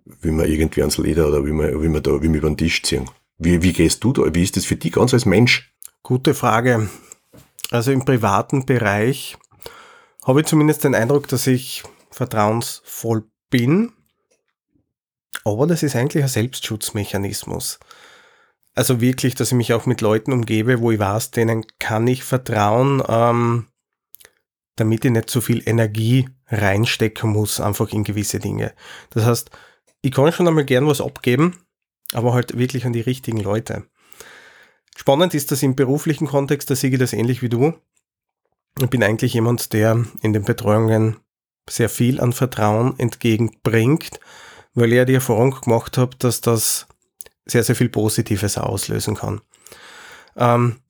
wie 0.05 0.31
man 0.31 0.47
irgendwie 0.47 0.81
ans 0.81 0.99
Leder 0.99 1.29
oder 1.29 1.47
wie 1.47 1.53
man, 1.53 1.83
wie 1.83 1.89
man 1.89 2.03
da, 2.03 2.21
wie 2.23 2.29
man 2.29 2.39
über 2.39 2.49
den 2.49 2.57
Tisch 2.57 2.83
ziehen. 2.83 3.09
Wie, 3.39 3.63
wie 3.63 3.73
gehst 3.73 4.03
du 4.03 4.13
da? 4.13 4.35
Wie 4.35 4.43
ist 4.43 4.57
das 4.57 4.65
für 4.65 4.77
dich 4.77 4.93
ganz 4.93 5.15
als 5.15 5.25
Mensch? 5.25 5.73
Gute 6.03 6.35
Frage. 6.35 6.91
Also 7.71 7.93
im 7.93 8.05
privaten 8.05 8.67
Bereich 8.67 9.37
habe 10.25 10.41
ich 10.41 10.47
zumindest 10.47 10.83
den 10.85 10.95
Eindruck, 10.95 11.29
dass 11.29 11.47
ich 11.47 11.85
vertrauensvoll 12.11 13.25
bin. 13.51 13.93
Aber 15.45 15.67
das 15.67 15.83
ist 15.83 15.95
eigentlich 15.95 16.25
ein 16.25 16.29
Selbstschutzmechanismus. 16.29 17.79
Also 18.75 19.01
wirklich, 19.01 19.35
dass 19.37 19.53
ich 19.53 19.57
mich 19.57 19.73
auch 19.73 19.87
mit 19.87 20.01
Leuten 20.01 20.33
umgebe, 20.33 20.81
wo 20.81 20.91
ich 20.91 20.99
weiß, 20.99 21.31
denen 21.31 21.65
kann 21.79 22.07
ich 22.07 22.25
vertrauen. 22.25 23.03
Ähm, 23.09 23.67
damit 24.81 25.05
ich 25.05 25.11
nicht 25.11 25.31
zu 25.31 25.41
viel 25.41 25.63
Energie 25.69 26.29
reinstecken 26.49 27.31
muss, 27.31 27.61
einfach 27.61 27.93
in 27.93 28.05
gewisse 28.05 28.39
Dinge. 28.39 28.73
Das 29.11 29.25
heißt, 29.25 29.51
ich 30.03 30.13
kann 30.13 30.33
schon 30.33 30.49
einmal 30.49 30.65
gern 30.65 30.87
was 30.87 31.01
abgeben, 31.01 31.59
aber 32.13 32.33
halt 32.33 32.57
wirklich 32.59 32.87
an 32.87 32.93
die 32.93 33.01
richtigen 33.01 33.39
Leute. 33.39 33.85
Spannend 34.97 35.35
ist 35.35 35.53
das 35.53 35.63
im 35.63 35.77
beruflichen 35.77 36.27
Kontext, 36.27 36.71
da 36.71 36.75
sehe 36.75 36.91
ich 36.91 36.99
das 36.99 37.13
ähnlich 37.13 37.43
wie 37.43 37.49
du. 37.49 37.75
Ich 38.81 38.89
bin 38.89 39.03
eigentlich 39.03 39.35
jemand, 39.35 39.73
der 39.73 40.05
in 40.23 40.33
den 40.33 40.45
Betreuungen 40.45 41.17
sehr 41.69 41.89
viel 41.89 42.21
an 42.21 42.33
Vertrauen 42.33 42.99
entgegenbringt, 42.99 44.19
weil 44.75 44.91
ich 44.93 44.97
ja 44.97 45.05
die 45.05 45.15
Erfahrung 45.15 45.59
gemacht 45.61 45.99
habe, 45.99 46.17
dass 46.17 46.41
das 46.41 46.87
sehr, 47.47 47.65
sehr 47.65 47.77
viel 47.77 47.89
Positives 47.89 48.57
auslösen 48.57 49.17
kann. 49.17 49.41
Ähm, 50.37 50.81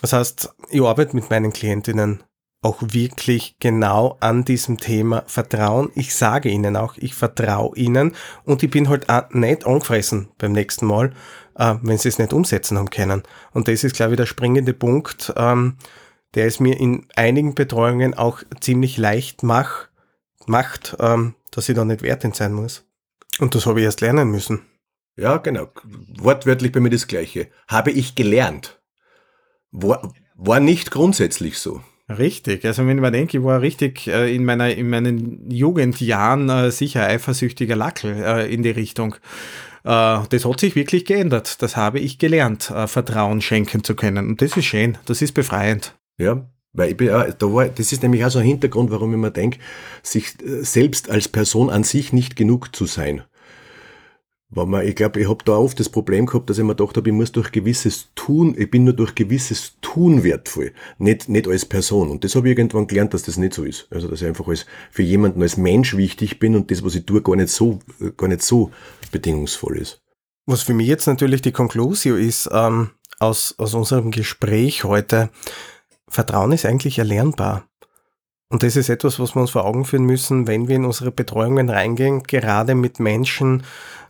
das 0.00 0.12
heißt, 0.12 0.54
ich 0.70 0.82
arbeite 0.82 1.14
mit 1.14 1.30
meinen 1.30 1.52
Klientinnen 1.52 2.22
auch 2.62 2.82
wirklich 2.82 3.56
genau 3.58 4.16
an 4.20 4.44
diesem 4.44 4.78
Thema 4.78 5.24
Vertrauen. 5.26 5.90
Ich 5.94 6.14
sage 6.14 6.50
ihnen 6.50 6.76
auch, 6.76 6.96
ich 6.98 7.14
vertraue 7.14 7.74
ihnen 7.76 8.14
und 8.44 8.62
ich 8.62 8.70
bin 8.70 8.88
halt 8.88 9.08
auch 9.08 9.30
nicht 9.30 9.66
angefressen 9.66 10.28
beim 10.38 10.52
nächsten 10.52 10.86
Mal, 10.86 11.12
äh, 11.56 11.76
wenn 11.82 11.96
sie 11.96 12.08
es 12.08 12.18
nicht 12.18 12.32
umsetzen 12.32 12.76
haben 12.76 12.90
können. 12.90 13.22
Und 13.52 13.68
das 13.68 13.84
ist, 13.84 13.96
glaube 13.96 14.12
ich, 14.12 14.18
der 14.18 14.26
springende 14.26 14.74
Punkt, 14.74 15.32
ähm, 15.36 15.76
der 16.34 16.46
es 16.46 16.60
mir 16.60 16.78
in 16.78 17.06
einigen 17.16 17.54
Betreuungen 17.54 18.14
auch 18.14 18.42
ziemlich 18.60 18.98
leicht 18.98 19.42
mach, 19.42 19.88
macht, 20.46 20.96
ähm, 21.00 21.34
dass 21.50 21.68
ich 21.68 21.74
da 21.74 21.84
nicht 21.84 22.02
wertend 22.02 22.36
sein 22.36 22.52
muss. 22.52 22.84
Und 23.38 23.54
das 23.54 23.66
habe 23.66 23.80
ich 23.80 23.84
erst 23.84 24.02
lernen 24.02 24.30
müssen. 24.30 24.66
Ja, 25.16 25.38
genau. 25.38 25.68
Wortwörtlich 26.18 26.72
bei 26.72 26.80
mir 26.80 26.90
das 26.90 27.06
Gleiche. 27.06 27.48
Habe 27.68 27.90
ich 27.90 28.14
gelernt. 28.14 28.80
War, 29.70 30.12
war 30.34 30.60
nicht 30.60 30.90
grundsätzlich 30.90 31.58
so. 31.58 31.82
Richtig, 32.18 32.64
also 32.64 32.86
wenn 32.86 32.98
ich 32.98 33.02
mir 33.02 33.12
denke, 33.12 33.38
ich 33.38 33.44
war 33.44 33.60
richtig 33.60 34.08
äh, 34.08 34.34
in, 34.34 34.44
meiner, 34.44 34.74
in 34.74 34.90
meinen 34.90 35.48
Jugendjahren 35.48 36.48
äh, 36.48 36.70
sicher 36.72 37.06
eifersüchtiger 37.06 37.76
Lackel 37.76 38.22
äh, 38.22 38.52
in 38.52 38.64
die 38.64 38.70
Richtung. 38.70 39.14
Äh, 39.84 40.18
das 40.28 40.44
hat 40.44 40.60
sich 40.60 40.74
wirklich 40.74 41.04
geändert. 41.04 41.62
Das 41.62 41.76
habe 41.76 42.00
ich 42.00 42.18
gelernt, 42.18 42.70
äh, 42.70 42.88
Vertrauen 42.88 43.40
schenken 43.40 43.84
zu 43.84 43.94
können. 43.94 44.26
Und 44.28 44.42
das 44.42 44.56
ist 44.56 44.64
schön, 44.64 44.98
das 45.06 45.22
ist 45.22 45.32
befreiend. 45.32 45.94
Ja, 46.18 46.44
weil 46.72 46.90
ich 46.90 46.96
bin, 46.96 47.08
da 47.08 47.34
war, 47.40 47.68
das 47.68 47.92
ist 47.92 48.02
nämlich 48.02 48.24
auch 48.24 48.30
so 48.30 48.40
ein 48.40 48.44
Hintergrund, 48.44 48.90
warum 48.90 49.12
ich 49.12 49.18
mir 49.18 49.30
denke, 49.30 49.58
sich 50.02 50.34
äh, 50.42 50.64
selbst 50.64 51.10
als 51.10 51.28
Person 51.28 51.70
an 51.70 51.84
sich 51.84 52.12
nicht 52.12 52.34
genug 52.34 52.74
zu 52.74 52.86
sein. 52.86 53.22
Weil 54.52 54.66
man, 54.66 54.86
ich 54.86 54.96
glaube, 54.96 55.20
ich 55.20 55.28
habe 55.28 55.44
da 55.44 55.52
oft 55.52 55.78
das 55.78 55.88
Problem 55.88 56.26
gehabt, 56.26 56.50
dass 56.50 56.58
ich 56.58 56.64
mir 56.64 56.74
gedacht 56.74 56.96
habe, 56.96 57.08
ich 57.08 57.14
muss 57.14 57.30
durch 57.30 57.52
gewisses 57.52 58.08
Tun, 58.16 58.56
ich 58.58 58.68
bin 58.68 58.82
nur 58.82 58.94
durch 58.94 59.14
gewisses 59.14 59.76
Tun 59.80 60.24
wertvoll, 60.24 60.72
nicht, 60.98 61.28
nicht 61.28 61.46
als 61.46 61.64
Person. 61.64 62.10
Und 62.10 62.24
das 62.24 62.34
habe 62.34 62.50
ich 62.50 62.58
irgendwann 62.58 62.88
gelernt, 62.88 63.14
dass 63.14 63.22
das 63.22 63.36
nicht 63.36 63.54
so 63.54 63.62
ist. 63.62 63.86
Also 63.90 64.08
dass 64.08 64.22
ich 64.22 64.26
einfach 64.26 64.48
als 64.48 64.66
für 64.90 65.02
jemanden 65.02 65.40
als 65.40 65.56
Mensch 65.56 65.96
wichtig 65.96 66.40
bin 66.40 66.56
und 66.56 66.70
das, 66.72 66.84
was 66.84 66.96
ich 66.96 67.06
tue, 67.06 67.22
gar 67.22 67.36
nicht 67.36 67.50
so, 67.50 67.78
gar 68.16 68.26
nicht 68.26 68.42
so 68.42 68.72
bedingungsvoll 69.12 69.78
ist. 69.78 70.02
Was 70.46 70.62
für 70.62 70.74
mich 70.74 70.88
jetzt 70.88 71.06
natürlich 71.06 71.42
die 71.42 71.52
Konklusion 71.52 72.18
ist, 72.18 72.48
ähm, 72.52 72.90
aus, 73.20 73.54
aus 73.58 73.74
unserem 73.74 74.10
Gespräch 74.10 74.82
heute, 74.82 75.30
Vertrauen 76.08 76.50
ist 76.50 76.66
eigentlich 76.66 76.98
erlernbar. 76.98 77.69
Und 78.50 78.64
das 78.64 78.76
ist 78.76 78.88
etwas, 78.88 79.18
was 79.20 79.34
wir 79.34 79.40
uns 79.40 79.52
vor 79.52 79.64
Augen 79.64 79.84
führen 79.84 80.04
müssen, 80.04 80.46
wenn 80.48 80.66
wir 80.68 80.76
in 80.76 80.84
unsere 80.84 81.12
Betreuungen 81.12 81.70
reingehen, 81.70 82.24
gerade 82.24 82.74
mit 82.74 82.98
Menschen, 82.98 83.62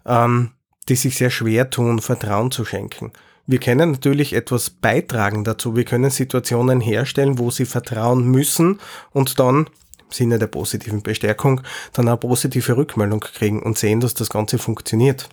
ähm, 0.07 0.53
die 0.89 0.97
sich 0.97 1.17
sehr 1.17 1.31
schwer 1.31 1.69
tun, 1.69 2.01
Vertrauen 2.01 2.51
zu 2.51 2.65
schenken. 2.65 3.13
Wir 3.47 3.61
können 3.61 3.93
natürlich 3.93 4.33
etwas 4.33 4.71
beitragen 4.71 5.45
dazu. 5.45 5.77
Wir 5.77 5.85
können 5.85 6.11
Situationen 6.11 6.81
herstellen, 6.81 7.39
wo 7.39 7.51
sie 7.51 7.67
vertrauen 7.67 8.25
müssen 8.25 8.81
und 9.13 9.39
dann 9.39 9.67
im 9.67 10.11
Sinne 10.11 10.39
der 10.39 10.47
positiven 10.47 11.03
Bestärkung 11.03 11.61
dann 11.93 12.09
eine 12.09 12.17
positive 12.17 12.77
Rückmeldung 12.77 13.21
kriegen 13.21 13.63
und 13.63 13.77
sehen, 13.77 14.01
dass 14.01 14.15
das 14.15 14.31
Ganze 14.31 14.59
funktioniert. 14.59 15.29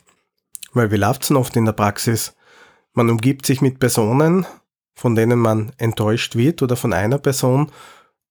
Weil 0.74 0.92
wie 0.92 0.98
läuft 0.98 1.24
es 1.24 1.32
oft 1.32 1.56
in 1.56 1.66
der 1.66 1.72
Praxis? 1.72 2.36
Man 2.94 3.10
umgibt 3.10 3.46
sich 3.46 3.62
mit 3.62 3.80
Personen, 3.80 4.46
von 4.96 5.16
denen 5.16 5.40
man 5.40 5.72
enttäuscht 5.78 6.36
wird 6.36 6.62
oder 6.62 6.76
von 6.76 6.92
einer 6.92 7.20
Person 7.20 7.72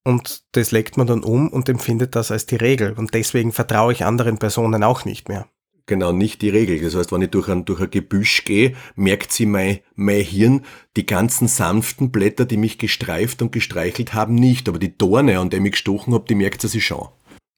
und 0.07 0.45
das 0.53 0.71
legt 0.71 0.97
man 0.97 1.09
dann 1.09 1.25
um 1.25 1.49
und 1.49 1.69
empfindet 1.69 2.15
das 2.15 2.31
als 2.31 2.47
die 2.47 2.55
Regel 2.55 2.93
und 2.93 3.13
deswegen 3.13 3.51
vertraue 3.53 3.93
ich 3.93 4.05
anderen 4.05 4.39
Personen 4.39 4.85
auch 4.85 5.05
nicht 5.05 5.29
mehr. 5.29 5.49
Genau, 5.87 6.13
nicht 6.13 6.43
die 6.43 6.49
Regel. 6.49 6.81
Das 6.81 6.95
heißt, 6.95 7.11
wenn 7.11 7.23
ich 7.23 7.31
durch 7.31 7.49
ein, 7.49 7.65
durch 7.65 7.81
ein 7.81 7.91
Gebüsch 7.91 8.45
gehe, 8.45 8.77
merkt 8.95 9.33
sie 9.33 9.47
mein, 9.47 9.81
mein 9.97 10.23
Hirn, 10.23 10.65
die 10.97 11.07
ganzen 11.07 11.49
sanften 11.49 12.13
Blätter, 12.13 12.45
die 12.45 12.57
mich 12.57 12.79
gestreift 12.79 13.43
und 13.43 13.51
gestreichelt 13.51 14.15
haben, 14.15 14.35
nicht. 14.37 14.69
Aber 14.69 14.79
die 14.79 14.97
Dorne, 14.97 15.39
an 15.39 15.51
der 15.51 15.61
ich 15.61 15.73
gestochen 15.73 16.15
habe, 16.15 16.25
die 16.29 16.35
merkt 16.35 16.63
sie 16.63 16.81
schon. 16.81 17.09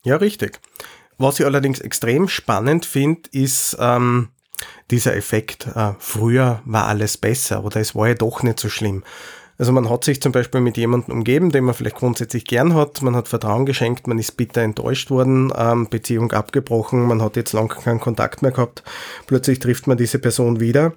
Ja, 0.04 0.16
richtig. 0.16 0.60
Was 1.16 1.40
ich 1.40 1.46
allerdings 1.46 1.80
extrem 1.80 2.28
spannend 2.28 2.86
finde, 2.86 3.28
ist 3.32 3.76
ähm, 3.80 4.28
dieser 4.90 5.16
Effekt, 5.16 5.66
äh, 5.74 5.92
früher 5.98 6.62
war 6.64 6.86
alles 6.86 7.16
besser 7.16 7.64
oder 7.64 7.80
es 7.80 7.94
war 7.94 8.08
ja 8.08 8.14
doch 8.14 8.42
nicht 8.42 8.60
so 8.60 8.68
schlimm. 8.68 9.04
Also 9.58 9.72
man 9.72 9.90
hat 9.90 10.04
sich 10.04 10.22
zum 10.22 10.30
Beispiel 10.30 10.60
mit 10.60 10.76
jemandem 10.76 11.14
umgeben, 11.14 11.50
den 11.50 11.64
man 11.64 11.74
vielleicht 11.74 11.96
grundsätzlich 11.96 12.44
gern 12.44 12.74
hat, 12.74 13.02
man 13.02 13.16
hat 13.16 13.26
Vertrauen 13.26 13.66
geschenkt, 13.66 14.06
man 14.06 14.18
ist 14.18 14.36
bitter 14.36 14.62
enttäuscht 14.62 15.10
worden, 15.10 15.52
ähm, 15.56 15.88
Beziehung 15.90 16.30
abgebrochen, 16.30 17.06
man 17.06 17.20
hat 17.20 17.34
jetzt 17.34 17.52
lange 17.52 17.68
keinen 17.68 17.98
Kontakt 17.98 18.40
mehr 18.40 18.52
gehabt, 18.52 18.84
plötzlich 19.26 19.58
trifft 19.58 19.88
man 19.88 19.98
diese 19.98 20.20
Person 20.20 20.60
wieder 20.60 20.94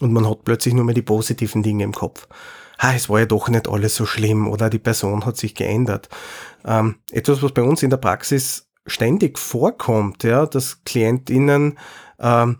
und 0.00 0.14
man 0.14 0.28
hat 0.28 0.44
plötzlich 0.44 0.72
nur 0.72 0.84
mehr 0.84 0.94
die 0.94 1.02
positiven 1.02 1.62
Dinge 1.62 1.84
im 1.84 1.92
Kopf. 1.92 2.26
Ha, 2.80 2.94
es 2.94 3.10
war 3.10 3.20
ja 3.20 3.26
doch 3.26 3.48
nicht 3.48 3.68
alles 3.68 3.96
so 3.96 4.06
schlimm 4.06 4.48
oder 4.48 4.70
die 4.70 4.78
Person 4.78 5.26
hat 5.26 5.36
sich 5.36 5.54
geändert. 5.54 6.08
Ähm, 6.64 6.96
etwas, 7.10 7.42
was 7.42 7.52
bei 7.52 7.62
uns 7.62 7.82
in 7.82 7.90
der 7.90 7.96
Praxis 7.98 8.68
ständig 8.86 9.38
vorkommt, 9.38 10.24
ja, 10.24 10.46
dass 10.46 10.84
KlientInnen 10.84 11.78
ähm, 12.18 12.58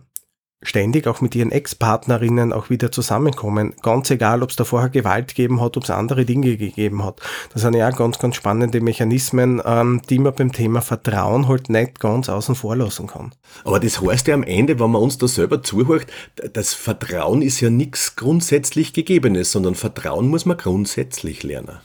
ständig 0.63 1.07
auch 1.07 1.21
mit 1.21 1.35
ihren 1.35 1.53
Ex-Partnerinnen 1.53 2.53
auch 2.53 2.69
wieder 2.69 2.91
zusammenkommen. 2.91 3.75
Ganz 3.83 4.11
egal, 4.11 4.43
ob 4.43 4.51
es 4.51 4.57
da 4.57 4.65
vorher 4.65 4.89
Gewalt 4.89 5.29
gegeben 5.29 5.61
hat, 5.61 5.77
ob 5.77 5.85
es 5.85 5.91
andere 5.91 6.25
Dinge 6.25 6.57
gegeben 6.57 7.05
hat. 7.05 7.21
Das 7.53 7.63
sind 7.63 7.75
ja 7.75 7.91
ganz, 7.91 8.19
ganz 8.19 8.35
spannende 8.35 8.81
Mechanismen, 8.81 9.63
ähm, 9.65 10.03
die 10.11 10.19
man 10.19 10.35
beim 10.35 10.53
Thema 10.53 10.81
Vertrauen 10.81 11.47
halt 11.49 11.71
nicht 11.71 12.01
ganz 12.01 12.29
außen 12.29 12.57
vor 12.57 12.77
lassen 12.77 13.07
kann. 13.07 13.33
Aber 13.65 13.79
das 13.79 14.01
heißt 14.01 14.27
ja 14.27 14.35
am 14.35 14.43
Ende, 14.43 14.81
wenn 14.81 14.91
man 14.91 15.03
uns 15.03 15.19
da 15.19 15.29
selber 15.29 15.63
zuhört, 15.63 16.07
das 16.53 16.75
Vertrauen 16.75 17.43
ist 17.43 17.61
ja 17.61 17.71
nichts 17.71 18.17
grundsätzlich 18.17 18.93
Gegebenes, 18.93 19.53
sondern 19.53 19.77
Vertrauen 19.77 20.29
muss 20.29 20.45
man 20.45 20.57
grundsätzlich 20.57 21.45
lernen. 21.45 21.79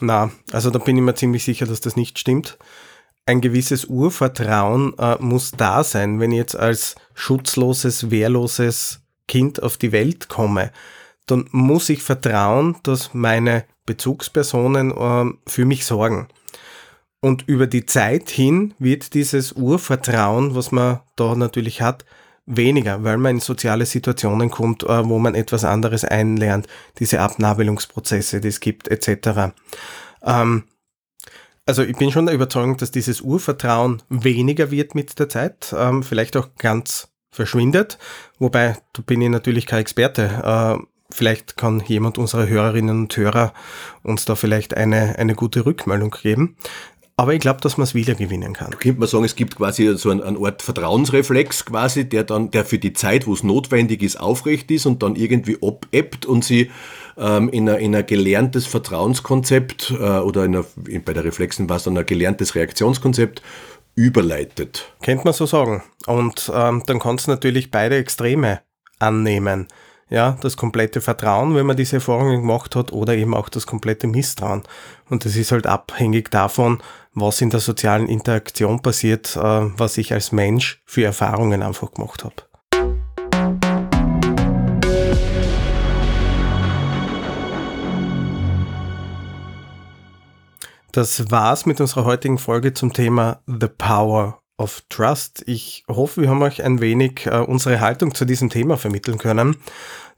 Na, 0.00 0.30
also 0.52 0.70
da 0.70 0.78
bin 0.78 0.96
ich 0.96 1.02
mir 1.02 1.14
ziemlich 1.14 1.44
sicher, 1.44 1.66
dass 1.66 1.80
das 1.80 1.96
nicht 1.96 2.18
stimmt 2.18 2.58
ein 3.26 3.40
gewisses 3.40 3.86
Urvertrauen 3.86 4.96
äh, 4.98 5.16
muss 5.20 5.52
da 5.52 5.82
sein, 5.82 6.20
wenn 6.20 6.32
ich 6.32 6.38
jetzt 6.38 6.56
als 6.56 6.94
schutzloses, 7.14 8.10
wehrloses 8.10 9.00
Kind 9.28 9.62
auf 9.62 9.76
die 9.78 9.92
Welt 9.92 10.28
komme. 10.28 10.70
Dann 11.26 11.48
muss 11.50 11.88
ich 11.88 12.02
vertrauen, 12.02 12.76
dass 12.82 13.14
meine 13.14 13.64
Bezugspersonen 13.86 14.90
äh, 14.90 15.32
für 15.46 15.64
mich 15.64 15.86
sorgen. 15.86 16.28
Und 17.20 17.48
über 17.48 17.66
die 17.66 17.86
Zeit 17.86 18.28
hin 18.28 18.74
wird 18.78 19.14
dieses 19.14 19.52
Urvertrauen, 19.52 20.54
was 20.54 20.72
man 20.72 21.00
da 21.16 21.34
natürlich 21.34 21.80
hat, 21.80 22.04
weniger, 22.44 23.02
weil 23.02 23.16
man 23.16 23.36
in 23.36 23.40
soziale 23.40 23.86
Situationen 23.86 24.50
kommt, 24.50 24.82
äh, 24.82 25.08
wo 25.08 25.18
man 25.18 25.34
etwas 25.34 25.64
anderes 25.64 26.04
einlernt, 26.04 26.66
diese 26.98 27.20
Abnabelungsprozesse, 27.20 28.42
die 28.42 28.48
es 28.48 28.60
gibt, 28.60 28.88
etc. 28.88 29.54
Ähm, 30.22 30.64
also 31.66 31.82
ich 31.82 31.96
bin 31.96 32.10
schon 32.10 32.26
der 32.26 32.34
Überzeugung, 32.34 32.76
dass 32.76 32.90
dieses 32.90 33.20
Urvertrauen 33.20 34.02
weniger 34.08 34.70
wird 34.70 34.94
mit 34.94 35.18
der 35.18 35.28
Zeit, 35.28 35.74
ähm, 35.76 36.02
vielleicht 36.02 36.36
auch 36.36 36.48
ganz 36.58 37.08
verschwindet. 37.30 37.98
Wobei, 38.38 38.76
da 38.92 39.02
bin 39.02 39.20
ich 39.20 39.30
natürlich 39.30 39.66
kein 39.66 39.80
Experte. 39.80 40.78
Äh, 40.80 40.84
vielleicht 41.10 41.56
kann 41.56 41.82
jemand 41.86 42.18
unserer 42.18 42.46
Hörerinnen 42.46 43.02
und 43.02 43.16
Hörer 43.16 43.52
uns 44.02 44.24
da 44.24 44.34
vielleicht 44.36 44.76
eine, 44.76 45.18
eine 45.18 45.34
gute 45.34 45.66
Rückmeldung 45.66 46.10
geben. 46.22 46.56
Aber 47.16 47.32
ich 47.32 47.40
glaube, 47.40 47.60
dass 47.60 47.76
man 47.76 47.84
es 47.84 47.94
wiedergewinnen 47.94 48.54
kann. 48.54 48.72
Da 48.72 48.76
könnte 48.76 48.98
man 48.98 49.08
sagen, 49.08 49.24
es 49.24 49.36
gibt 49.36 49.56
quasi 49.56 49.96
so 49.96 50.10
einen, 50.10 50.20
einen 50.20 50.44
Art 50.44 50.62
Vertrauensreflex 50.62 51.64
quasi, 51.64 52.08
der 52.08 52.24
dann, 52.24 52.50
der 52.50 52.64
für 52.64 52.78
die 52.78 52.92
Zeit, 52.92 53.28
wo 53.28 53.34
es 53.34 53.44
notwendig 53.44 54.02
ist, 54.02 54.18
aufrecht 54.18 54.70
ist 54.72 54.84
und 54.84 55.02
dann 55.04 55.14
irgendwie 55.14 55.56
abebbt 55.62 56.26
und 56.26 56.44
sie 56.44 56.72
ähm, 57.16 57.48
in, 57.48 57.68
ein, 57.68 57.80
in 57.80 57.94
ein 57.94 58.06
gelerntes 58.06 58.66
Vertrauenskonzept 58.66 59.92
äh, 59.92 60.18
oder 60.18 60.44
in 60.44 60.56
einer, 60.56 60.64
bei 61.04 61.12
der 61.12 61.24
Reflexen 61.24 61.68
war 61.68 61.76
es 61.76 61.84
dann 61.84 61.96
ein 61.96 62.06
gelerntes 62.06 62.54
Reaktionskonzept 62.54 63.42
überleitet. 63.94 64.92
Kennt 65.02 65.24
man 65.24 65.34
so 65.34 65.46
sagen. 65.46 65.82
Und 66.06 66.50
ähm, 66.54 66.82
dann 66.86 66.98
kannst 66.98 67.26
du 67.26 67.30
natürlich 67.30 67.70
beide 67.70 67.96
Extreme 67.96 68.60
annehmen. 68.98 69.68
Ja, 70.10 70.36
das 70.42 70.56
komplette 70.56 71.00
Vertrauen, 71.00 71.54
wenn 71.54 71.66
man 71.66 71.76
diese 71.76 71.96
Erfahrungen 71.96 72.42
gemacht 72.42 72.76
hat, 72.76 72.92
oder 72.92 73.14
eben 73.14 73.34
auch 73.34 73.48
das 73.48 73.66
komplette 73.66 74.06
Misstrauen. 74.06 74.62
Und 75.08 75.24
das 75.24 75.34
ist 75.34 75.50
halt 75.50 75.66
abhängig 75.66 76.30
davon, 76.30 76.82
was 77.14 77.40
in 77.40 77.50
der 77.50 77.60
sozialen 77.60 78.08
Interaktion 78.08 78.82
passiert, 78.82 79.34
äh, 79.36 79.40
was 79.40 79.96
ich 79.96 80.12
als 80.12 80.30
Mensch 80.30 80.82
für 80.84 81.04
Erfahrungen 81.04 81.62
einfach 81.62 81.92
gemacht 81.92 82.22
habe. 82.24 82.34
Das 90.94 91.28
war's 91.28 91.66
mit 91.66 91.80
unserer 91.80 92.04
heutigen 92.04 92.38
Folge 92.38 92.72
zum 92.72 92.92
Thema 92.92 93.40
The 93.48 93.66
Power 93.66 94.38
of 94.58 94.80
Trust. 94.88 95.42
Ich 95.44 95.82
hoffe, 95.88 96.20
wir 96.20 96.28
haben 96.28 96.42
euch 96.42 96.62
ein 96.62 96.80
wenig 96.80 97.26
äh, 97.26 97.38
unsere 97.38 97.80
Haltung 97.80 98.14
zu 98.14 98.24
diesem 98.24 98.48
Thema 98.48 98.76
vermitteln 98.76 99.18
können. 99.18 99.56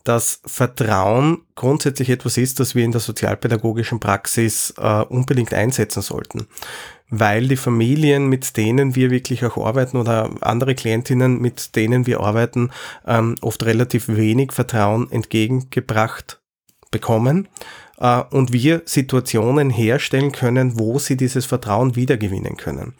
dass 0.04 0.40
Vertrauen 0.44 1.38
grundsätzlich 1.56 2.10
etwas 2.10 2.36
ist, 2.36 2.60
das 2.60 2.74
wir 2.74 2.84
in 2.84 2.92
der 2.92 3.00
sozialpädagogischen 3.00 4.00
Praxis 4.00 4.72
äh, 4.76 5.00
unbedingt 5.00 5.54
einsetzen 5.54 6.02
sollten. 6.02 6.46
Weil 7.08 7.48
die 7.48 7.56
Familien, 7.56 8.28
mit 8.28 8.56
denen 8.58 8.94
wir 8.94 9.10
wirklich 9.10 9.44
auch 9.46 9.56
arbeiten 9.56 9.96
oder 9.96 10.30
andere 10.42 10.74
Klientinnen, 10.74 11.40
mit 11.40 11.74
denen 11.74 12.06
wir 12.06 12.20
arbeiten, 12.20 12.70
ähm, 13.06 13.34
oft 13.40 13.64
relativ 13.64 14.08
wenig 14.08 14.52
Vertrauen 14.52 15.10
entgegengebracht 15.10 16.38
bekommen 16.90 17.48
äh, 17.98 18.22
und 18.30 18.52
wir 18.52 18.82
Situationen 18.84 19.70
herstellen 19.70 20.32
können, 20.32 20.78
wo 20.78 20.98
sie 20.98 21.16
dieses 21.16 21.46
Vertrauen 21.46 21.96
wiedergewinnen 21.96 22.56
können. 22.56 22.94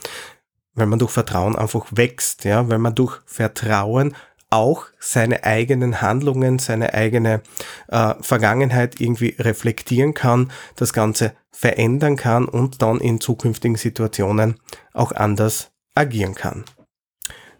Weil 0.75 0.87
man 0.87 0.99
durch 0.99 1.11
Vertrauen 1.11 1.57
einfach 1.57 1.87
wächst, 1.91 2.45
ja, 2.45 2.69
weil 2.69 2.79
man 2.79 2.95
durch 2.95 3.21
Vertrauen 3.25 4.15
auch 4.51 4.87
seine 5.01 5.45
eigenen 5.45 6.01
Handlungen, 6.01 6.59
seine 6.59 6.95
eigene 6.95 7.43
äh, 7.89 8.15
Vergangenheit 8.21 9.01
irgendwie 9.01 9.35
reflektieren 9.39 10.15
kann, 10.15 10.53
das 10.77 10.93
Ganze 10.93 11.33
verändern 11.51 12.17
kann 12.17 12.47
und 12.47 12.83
dann 12.83 13.01
in 13.01 13.21
zukünftigen 13.21 13.77
Situationen 13.77 14.61
auch 14.93 15.13
anders 15.13 15.73
agieren 15.95 16.35
kann. 16.35 16.65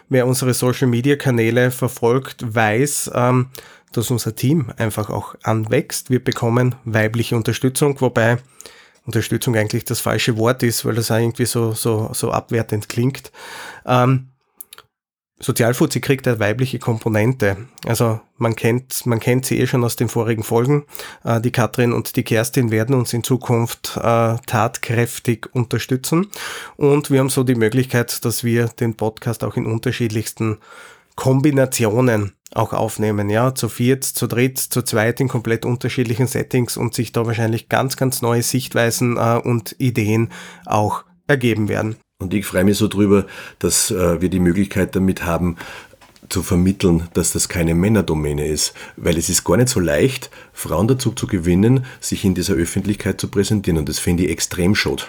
Wer 0.10 0.28
unsere 0.28 0.54
Social-Media-Kanäle 0.54 1.72
verfolgt, 1.72 2.54
weiß, 2.54 3.12
ähm, 3.14 3.52
dass 3.94 4.12
unser 4.12 4.36
Team 4.36 4.74
einfach 4.76 5.10
auch 5.10 5.36
anwächst. 5.44 6.10
Wir 6.10 6.22
bekommen 6.22 6.76
weibliche 6.84 7.38
Unterstützung, 7.38 8.02
wobei 8.02 8.40
Unterstützung 9.10 9.56
eigentlich 9.56 9.86
das 9.86 10.00
falsche 10.00 10.38
Wort 10.38 10.62
ist, 10.62 10.86
weil 10.86 10.94
das 10.94 11.10
irgendwie 11.10 11.46
so, 11.46 11.74
so, 11.74 12.12
so 12.14 12.32
abwertend 12.32 12.90
klingt. 12.90 13.32
Ähm, 13.86 14.30
Sozialfuzzi 15.42 16.00
kriegt 16.00 16.28
eine 16.28 16.40
weibliche 16.40 16.78
Komponente. 16.78 17.58
Also 17.88 18.20
man 18.38 18.56
kennt, 18.56 19.06
man 19.06 19.20
kennt 19.20 19.46
sie 19.46 19.58
eh 19.60 19.66
schon 19.68 19.84
aus 19.84 19.96
den 19.96 20.10
vorigen 20.10 20.44
Folgen. 20.44 20.86
Äh, 21.24 21.42
die 21.42 21.52
Katrin 21.52 21.92
und 21.92 22.16
die 22.18 22.24
Kerstin 22.24 22.72
werden 22.72 22.94
uns 22.94 23.14
in 23.14 23.24
Zukunft 23.24 23.98
äh, 23.98 24.36
tatkräftig 24.46 25.48
unterstützen. 25.54 26.28
Und 26.76 27.10
wir 27.10 27.20
haben 27.20 27.30
so 27.30 27.44
die 27.44 27.56
Möglichkeit, 27.56 28.24
dass 28.26 28.44
wir 28.44 28.68
den 28.68 28.96
Podcast 28.96 29.44
auch 29.44 29.56
in 29.56 29.66
unterschiedlichsten 29.66 30.60
Kombinationen 31.20 32.32
auch 32.56 32.72
aufnehmen, 32.72 33.30
ja, 33.30 33.54
zu 33.54 33.68
viert, 33.68 34.06
zu 34.06 34.26
dritt, 34.26 34.58
zu 34.58 34.84
zweit 34.84 35.20
in 35.20 35.28
komplett 35.28 35.66
unterschiedlichen 35.66 36.28
Settings 36.28 36.78
und 36.78 36.94
sich 36.94 37.12
da 37.12 37.26
wahrscheinlich 37.26 37.68
ganz, 37.68 37.98
ganz 37.98 38.22
neue 38.22 38.42
Sichtweisen 38.42 39.18
äh, 39.18 39.38
und 39.44 39.76
Ideen 39.80 40.30
auch 40.66 41.04
ergeben 41.28 41.68
werden. 41.68 41.98
Und 42.22 42.34
ich 42.34 42.46
freue 42.46 42.64
mich 42.64 42.78
so 42.78 42.88
drüber, 42.88 43.26
dass 43.60 43.92
äh, 43.92 44.22
wir 44.22 44.30
die 44.30 44.40
Möglichkeit 44.40 44.96
damit 44.96 45.26
haben, 45.26 45.58
zu 46.30 46.42
vermitteln, 46.42 47.10
dass 47.14 47.34
das 47.34 47.50
keine 47.50 47.76
Männerdomäne 47.76 48.48
ist, 48.48 48.74
weil 48.96 49.18
es 49.18 49.28
ist 49.28 49.44
gar 49.44 49.58
nicht 49.58 49.68
so 49.68 49.82
leicht, 49.82 50.30
Frauen 50.54 50.88
dazu 50.88 51.12
zu 51.12 51.28
gewinnen, 51.28 51.86
sich 52.00 52.24
in 52.24 52.34
dieser 52.34 52.54
Öffentlichkeit 52.54 53.20
zu 53.20 53.28
präsentieren 53.28 53.78
und 53.78 53.90
das 53.90 54.00
finde 54.00 54.24
ich 54.24 54.30
extrem 54.30 54.74
schade. 54.74 55.04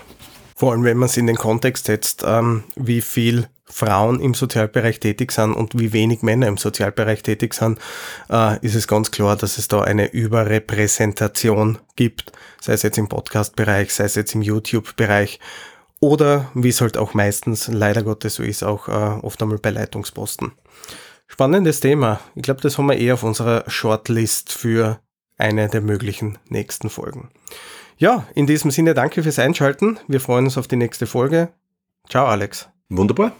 Vor 0.56 0.72
allem, 0.72 0.82
wenn 0.82 0.98
man 0.98 1.08
es 1.08 1.16
in 1.16 1.28
den 1.28 1.36
Kontext 1.36 1.86
setzt, 1.86 2.24
ähm, 2.26 2.64
wie 2.74 3.00
viel 3.00 3.46
Frauen 3.72 4.20
im 4.20 4.34
Sozialbereich 4.34 5.00
tätig 5.00 5.32
sind 5.32 5.54
und 5.54 5.78
wie 5.78 5.92
wenig 5.92 6.22
Männer 6.22 6.48
im 6.48 6.56
Sozialbereich 6.56 7.22
tätig 7.22 7.54
sind, 7.54 7.78
äh, 8.30 8.58
ist 8.64 8.74
es 8.74 8.88
ganz 8.88 9.10
klar, 9.10 9.36
dass 9.36 9.58
es 9.58 9.68
da 9.68 9.82
eine 9.82 10.10
Überrepräsentation 10.10 11.78
gibt, 11.96 12.32
sei 12.60 12.74
es 12.74 12.82
jetzt 12.82 12.98
im 12.98 13.08
Podcast-Bereich, 13.08 13.94
sei 13.94 14.04
es 14.04 14.14
jetzt 14.14 14.34
im 14.34 14.42
YouTube-Bereich 14.42 15.40
oder 16.00 16.50
wie 16.54 16.70
es 16.70 16.80
halt 16.80 16.96
auch 16.96 17.14
meistens 17.14 17.68
leider 17.68 18.02
Gottes 18.02 18.36
so 18.36 18.42
ist, 18.42 18.64
auch 18.64 18.88
äh, 18.88 18.92
oft 18.92 19.40
einmal 19.42 19.58
bei 19.58 19.70
Leitungsposten. 19.70 20.52
Spannendes 21.26 21.80
Thema. 21.80 22.20
Ich 22.34 22.42
glaube, 22.42 22.60
das 22.60 22.76
haben 22.76 22.86
wir 22.86 22.98
eher 22.98 23.14
auf 23.14 23.22
unserer 23.22 23.64
Shortlist 23.68 24.52
für 24.52 24.98
eine 25.38 25.68
der 25.68 25.80
möglichen 25.80 26.38
nächsten 26.48 26.90
Folgen. 26.90 27.30
Ja, 27.98 28.26
in 28.34 28.46
diesem 28.46 28.70
Sinne 28.70 28.94
danke 28.94 29.22
fürs 29.22 29.38
Einschalten. 29.38 29.98
Wir 30.08 30.20
freuen 30.20 30.46
uns 30.46 30.58
auf 30.58 30.66
die 30.66 30.76
nächste 30.76 31.06
Folge. 31.06 31.52
Ciao, 32.08 32.26
Alex. 32.26 32.68
Wunderbar. 32.90 33.32